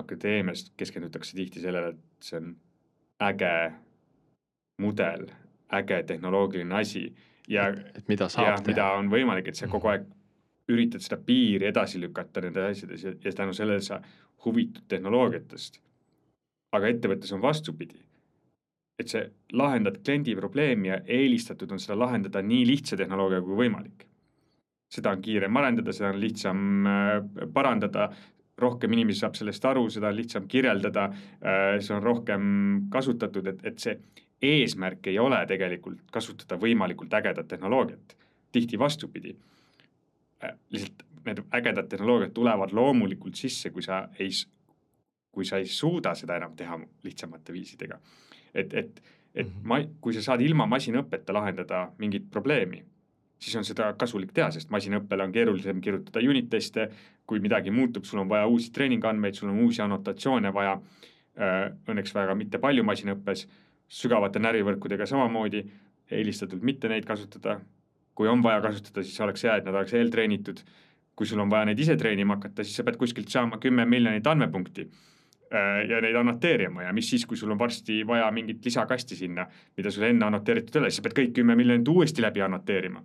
[0.00, 2.54] akadeemias keskendutakse tihti sellele, et see on
[3.24, 3.54] äge
[4.82, 5.30] mudel,
[5.72, 7.06] äge tehnoloogiline asi
[7.48, 8.68] ja, et mida saab ja, teha.
[8.72, 10.06] mida on võimalik, et sa kogu aeg
[10.72, 14.00] üritad seda piiri edasi lükata nendes asjades ja, ja tänu sellele sa
[14.44, 15.80] huvitud tehnoloogiatest.
[16.76, 18.06] aga ettevõttes on vastupidi
[18.98, 19.22] et sa
[19.56, 24.06] lahendad kliendi probleemi ja eelistatud on seda lahendada nii lihtsa tehnoloogiaga kui võimalik.
[24.86, 28.04] seda on kiirem arendada, seda on lihtsam äh, parandada,
[28.62, 31.08] rohkem inimesi saab sellest aru, seda on lihtsam kirjeldada,
[31.42, 32.44] äh, see on rohkem
[32.92, 33.96] kasutatud, et, et see
[34.42, 38.16] eesmärk ei ole tegelikult kasutada võimalikult ägedat tehnoloogiat.
[38.52, 39.36] tihti vastupidi.
[40.44, 44.30] Äh, lihtsalt need ägedad tehnoloogiad tulevad loomulikult sisse, kui sa ei,
[45.32, 47.98] kui sa ei suuda seda enam teha lihtsamate viisidega
[48.56, 49.02] et, et,
[49.34, 49.68] et mhm.
[49.68, 52.82] ma, kui sa saad ilma masinõppeta lahendada mingit probleemi,
[53.42, 56.90] siis on seda kasulik teha, sest masinõppele on keerulisem kirjutada unit teste.
[57.26, 60.76] kui midagi muutub, sul on vaja uusi treeningandmeid, sul on uusi annotatsioone vaja.
[61.36, 63.42] Äh, õnneks väga mitte palju masinõppes,
[63.88, 65.62] sügavate närvivõrkudega samamoodi,
[66.10, 67.60] eelistatult mitte neid kasutada.
[68.16, 70.60] kui on vaja kasutada, siis oleks hea, et nad oleks eeltreenitud.
[71.16, 74.26] kui sul on vaja neid ise treenima hakata, siis sa pead kuskilt saama kümme miljonit
[74.26, 74.90] andmepunkti
[75.46, 79.44] Äh, ja neid annoteerima ja mis siis, kui sul on varsti vaja mingit lisakasti sinna,
[79.78, 83.02] mida sul enne annoteeritud ei ole, siis sa pead kõik kümme miljonit uuesti läbi annoteerima.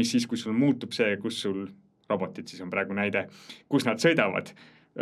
[0.00, 1.66] mis siis, kui sul muutub see, kus sul
[2.08, 3.26] robotid siis on praegu näide,
[3.68, 4.54] kus nad sõidavad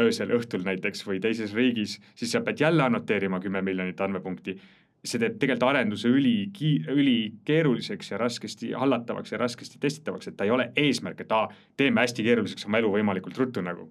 [0.02, 4.56] öösel, õhtul näiteks või teises riigis, siis sa pead jälle annoteerima kümme miljonit andmepunkti.
[5.04, 6.50] See teeb tegelikult arenduse üli,
[6.92, 12.04] ülikeeruliseks ja raskesti hallatavaks ja raskesti testitavaks, et ta ei ole eesmärk, et aa, teeme
[12.04, 13.88] hästi keeruliseks oma elu võimalikult ruttu nagu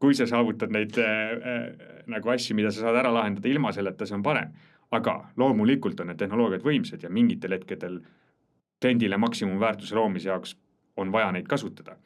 [0.00, 1.66] kui sa saavutad neid äh, äh,
[2.08, 4.54] nagu asju, mida sa saad ära lahendada ilma selleta, see on parem.
[4.90, 8.00] aga loomulikult on need tehnoloogiad võimsad ja mingitel hetkedel
[8.82, 10.56] kliendile maksimumväärtuse loomise jaoks
[10.96, 11.96] on vaja neid kasutada.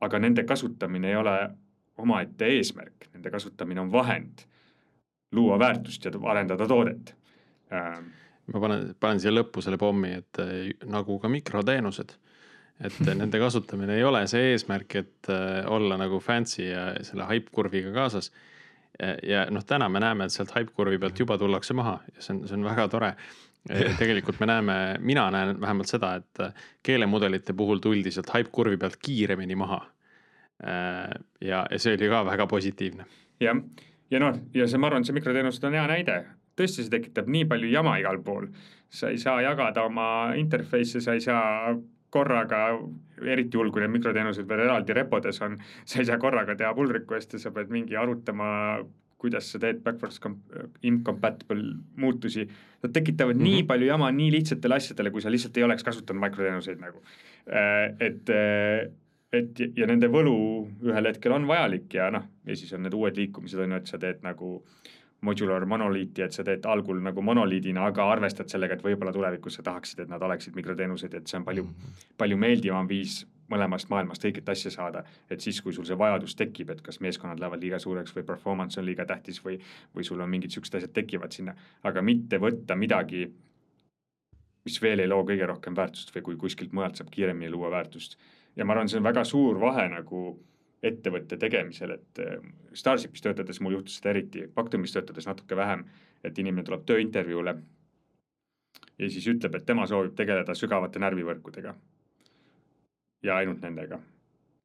[0.00, 1.50] aga nende kasutamine ei ole
[1.98, 4.46] omaette eesmärk, nende kasutamine on vahend
[5.32, 7.14] luua väärtust ja arendada toodet
[7.72, 7.98] äh,
[8.52, 12.16] ma panen, panen siia lõppu selle pommi, et äh, nagu ka mikroteenused.
[12.84, 15.28] et nende kasutamine ei ole see eesmärk, et
[15.70, 18.32] olla nagu fancy ja selle hype kurviga kaasas.
[19.22, 22.34] ja noh, täna me näeme, et sealt hype kurvi pealt juba tullakse maha ja see
[22.34, 23.12] on, see on väga tore
[24.00, 26.42] tegelikult me näeme, mina näen vähemalt seda, et
[26.82, 29.80] keelemudelite puhul tuldi sealt hype kurvi pealt kiiremini maha.
[31.40, 33.06] ja, ja see oli ka väga positiivne.
[33.40, 33.62] jah
[34.14, 36.18] ja noh, ja see, ma arvan, see mikroteenused on hea näide,
[36.58, 38.48] tõesti, see tekitab nii palju jama igal pool.
[38.94, 41.72] sa ei saa jagada oma interface'e, sa ei saa
[42.14, 42.58] korraga,
[43.26, 46.92] eriti hull, kui need mikroteenused veel eraldi repodes on, sa ei saa korraga teha pull
[46.94, 48.46] request'e, sa pead mingi arutama,
[49.18, 50.20] kuidas sa teed backwards
[50.86, 52.46] incompatible muutusi.
[52.84, 53.44] Nad tekitavad mm -hmm.
[53.50, 53.66] nii mhm.
[53.66, 57.02] palju jama nii lihtsatele asjadele, kui sa lihtsalt ei oleks kasutanud mikroteenuseid nagu.
[57.48, 58.92] Äh, et äh,
[59.32, 60.36] et ja nende võlu
[60.84, 63.90] ühel hetkel on vajalik ja noh, ja siis on need uued liikumised on ju, et
[63.90, 64.50] sa teed nagu
[65.24, 69.64] modular monoliiti, et sa teed algul nagu monoliidina, aga arvestad sellega, et võib-olla tulevikus sa
[69.66, 72.10] tahaksid, et nad oleksid mikroteenused, et see on palju mm, -hmm.
[72.20, 75.04] palju meeldivam viis mõlemast maailmast õiget asja saada.
[75.30, 78.80] et siis, kui sul see vajadus tekib, et kas meeskonnad lähevad liiga suureks või performance
[78.80, 79.58] on liiga tähtis või,
[79.96, 83.28] või sul on mingid siuksed asjad tekivad sinna, aga mitte võtta midagi,
[84.64, 88.18] mis veel ei loo kõige rohkem väärtust või kui kuskilt mujalt saab kiiremini luua väärtust
[88.56, 90.24] ja ma arvan, see on väga suur vahe nagu
[90.82, 92.40] ettevõtte tegemisel, et äh,
[92.76, 95.86] Starshipis töötades mul juhtus seda eriti, Pactumis töötades natuke vähem,
[96.24, 97.56] et inimene tuleb tööintervjuule
[98.98, 101.74] ja siis ütleb, et tema soovib tegeleda sügavate närvivõrkudega.
[103.22, 104.00] ja ainult nendega.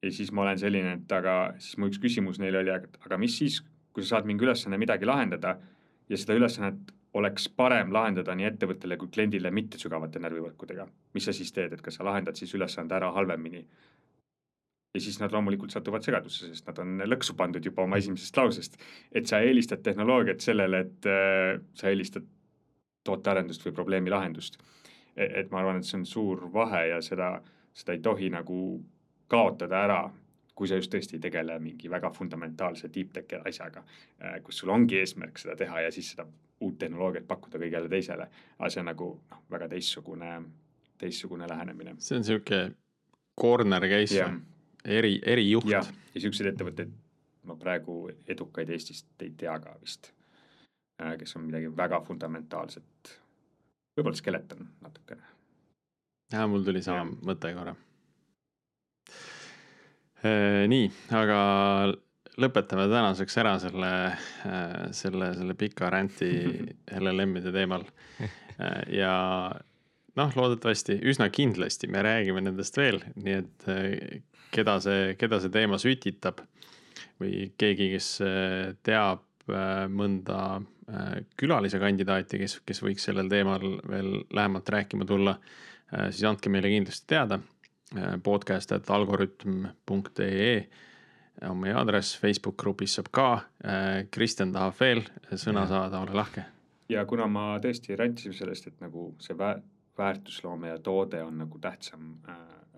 [0.03, 2.71] ja siis ma olen selline, et aga siis mu üks küsimus neile oli,
[3.05, 3.61] aga mis siis,
[3.93, 5.57] kui sa saad mingi ülesanne midagi lahendada
[6.09, 10.87] ja seda ülesannet oleks parem lahendada nii ettevõttele kui kliendile mitte sügavate närvivõrkudega.
[11.13, 13.65] mis sa siis teed, et kas sa lahendad siis ülesande ära halvemini?
[14.99, 18.77] Ja siis nad loomulikult satuvad segadusse, sest nad on lõksu pandud juba oma esimesest lausest.
[19.11, 22.27] et sa eelistad tehnoloogiat sellele, et äh, sa eelistad
[23.07, 24.59] tootearendust või probleemi lahendust.
[25.15, 27.37] E-, et ma arvan, et see on suur vahe ja seda,
[27.73, 28.59] seda ei tohi nagu
[29.29, 30.01] kaotada ära
[30.59, 33.85] kui sa just tõesti ei tegele mingi väga fundamentaalse deep tech asjaga,
[34.19, 36.27] äh, kus sul ongi eesmärk seda teha ja siis seda
[36.59, 38.27] uut tehnoloogiat pakkuda kõigele teisele.
[38.57, 40.33] aga see on nagu noh, väga teistsugune,
[40.99, 41.95] teistsugune lähenemine.
[42.03, 42.59] see on sihuke
[43.39, 44.35] corner case yeah.,
[44.85, 45.69] eri, erijuht.
[45.71, 46.93] ja, ja siukseid ettevõtteid
[47.49, 50.11] ma praegu edukaid Eestist ei tea ka vist,
[51.01, 53.13] äh, kes on midagi väga fundamentaalset,
[53.97, 55.23] võib-olla Skeleton natukene.
[56.33, 57.11] ja mul tuli sama ja.
[57.31, 57.75] mõte korra
[60.19, 61.35] Äh, nii, aga
[62.43, 63.91] lõpetame tänaseks ära selle,
[64.49, 66.27] äh, selle, selle pika ränti
[66.99, 67.85] LLM-ide teemal.
[68.91, 69.13] Ja
[70.19, 73.67] noh, loodetavasti, üsna kindlasti me räägime nendest veel, nii et
[74.51, 76.43] keda see, keda see teema sütitab
[77.19, 78.09] või keegi, kes
[78.85, 79.25] teab
[79.89, 80.59] mõnda
[81.39, 85.35] külalise kandidaati, kes, kes võiks sellel teemal veel lähemalt rääkima tulla,
[86.09, 87.39] siis andke meile kindlasti teada
[88.23, 90.53] podcast, et algoritm.ee
[91.47, 93.27] on meie aadress, Facebook grupis saab ka.
[94.11, 95.03] Kristjan tahab veel
[95.39, 96.45] sõna saada, ole lahke.
[96.89, 99.59] ja kuna ma tõesti rääkisin sellest, et nagu see vä-,
[99.97, 102.68] väärtusloome ja toode on nagu tähtsam äh, äh,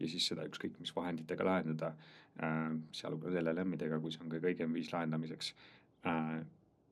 [0.00, 1.92] ja siis seda ükskõik mis vahenditega lahendada
[2.42, 5.54] äh,, sealhulgas LLM-idega, kui see on kõige õigem viis lahendamiseks
[6.08, 6.40] äh,,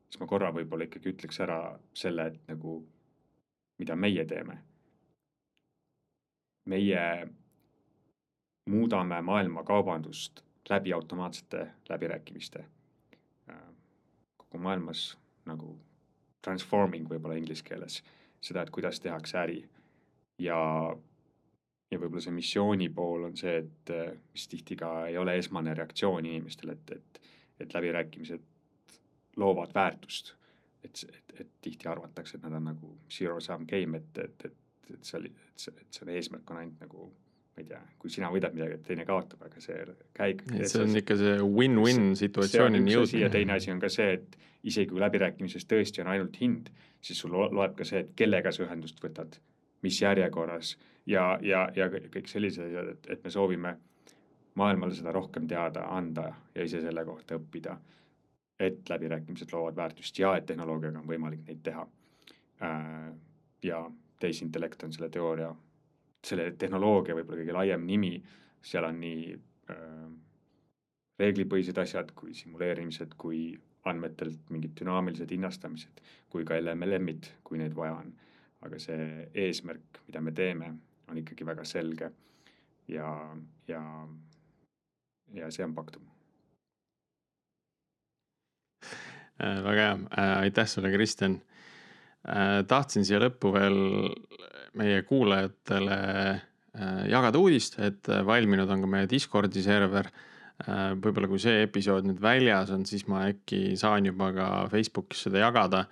[0.09, 1.61] siis ma korra võib-olla ikkagi ütleks ära
[1.97, 2.81] selle, et nagu
[3.79, 4.59] mida meie teeme
[6.69, 7.29] meie
[8.69, 12.65] muudame maailma kaubandust läbi automaatsete läbirääkimiste.
[14.37, 15.79] kogu maailmas nagu
[16.45, 18.03] transforming võib-olla inglise keeles,
[18.41, 19.69] seda, et kuidas tehakse äri.
[20.39, 20.59] ja,
[21.91, 23.93] ja võib-olla see missiooni pool on see, et
[24.33, 27.21] mis tihti ka ei ole esmane reaktsioon inimestel, et, et,
[27.65, 28.45] et läbirääkimised
[29.41, 30.35] loovad väärtust.
[30.85, 34.59] et, et, et tihti arvatakse, et nad on nagu zero sum game, et, et, et
[34.95, 38.13] et see oli, et see, et selle eesmärk on ainult nagu ma ei tea, kui
[38.13, 39.79] sina võidad midagi, et teine kaotab, aga see
[40.17, 40.45] käik.
[40.63, 43.25] see on ikka see win-win situatsioonini jõudmine.
[43.25, 46.71] ja teine asi on ka see, et isegi kui läbirääkimises tõesti on ainult hind,
[47.03, 49.41] siis sul loeb ka see, et kellega sa ühendust võtad,
[49.83, 50.77] mis järjekorras
[51.07, 53.77] ja, ja, ja kõik sellised asjad, et, et me soovime
[54.59, 57.79] maailmale seda rohkem teada anda ja ise selle kohta õppida.
[58.59, 61.85] et läbirääkimised loovad väärtust ja et tehnoloogiaga on võimalik neid teha.
[62.67, 63.13] Äh,
[63.63, 63.85] ja
[64.19, 65.53] tehisintellekt on selle teooria,
[66.27, 68.11] selle tehnoloogia võib-olla kõige laiem nimi,
[68.63, 69.37] seal on nii
[69.71, 70.09] äh,
[71.23, 73.53] reeglipõhised asjad kui simuleerimised, kui
[73.87, 78.11] andmetelt mingid dünaamilised hinnastamised, kui ka LMLM-id, kui neid vaja on.
[78.67, 80.73] Aga see eesmärk, mida me teeme,
[81.09, 82.11] on ikkagi väga selge
[82.91, 83.11] ja,
[83.69, 83.83] ja,
[85.35, 86.09] ja see on Pactum
[89.39, 89.61] äh,.
[89.65, 91.41] väga hea äh,, aitäh sulle, Kristjan
[92.69, 93.79] tahtsin siia lõppu veel
[94.77, 95.99] meie kuulajatele
[97.09, 100.11] jagada uudist, et valminud on ka meie Discordi server
[100.67, 105.45] võib-olla kui see episood nüüd väljas on, siis ma äkki saan juba ka Facebookis seda
[105.45, 105.85] jagada.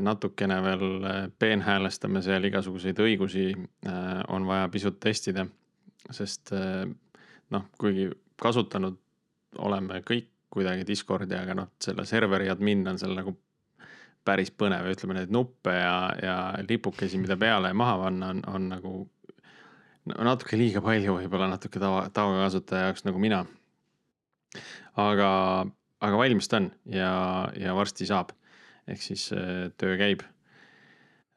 [0.00, 0.84] Natukene veel
[1.38, 3.50] peenhäälestame seal igasuguseid õigusi,
[4.32, 5.44] on vaja pisut testida,
[6.08, 6.54] sest
[7.52, 8.08] noh, kuigi
[8.40, 8.96] kasutanud
[9.60, 13.34] oleme kõik kuidagi Discordi, aga noh, selle serveri admin on seal nagu
[14.28, 16.36] päris põnev ja ütleme, neid nuppe ja, ja
[16.68, 18.92] lipukesi, mida peale ja maha panna, on, on nagu
[20.16, 23.44] natuke liiga palju võib-olla natuke tava, tavakasutaja jaoks nagu mina.
[24.96, 25.30] aga,
[26.00, 27.12] aga valmis ta on ja,
[27.56, 28.32] ja varsti saab.
[28.88, 29.28] Ehk siis
[29.78, 30.24] töö käib.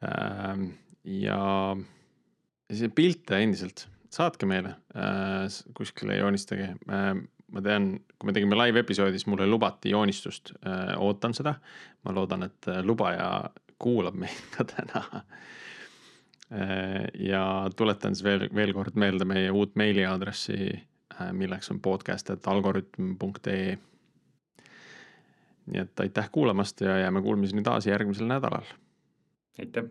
[0.02, 0.70] Ähm,
[1.04, 1.76] ja
[2.72, 5.44] see pilte endiselt, saatke meile äh,
[5.76, 7.20] kuskile joonistage äh,
[7.52, 7.88] ma tean,
[8.18, 11.54] kui me tegime live episoodi, siis mulle lubati joonistust, äh, ootan seda.
[12.04, 13.50] ma loodan, et äh, lubaja
[13.82, 15.02] kuulab meid ka täna.
[16.52, 17.44] Äh, ja
[17.76, 20.88] tuletan siis veel, veel kord meelde meie uut meiliaadressi,
[21.36, 23.78] milleks on podcast.algorütm.ee.
[25.66, 28.64] nii et aitäh kuulamast ja jääme kuulmiseni taas järgmisel nädalal.
[29.58, 29.84] aitäh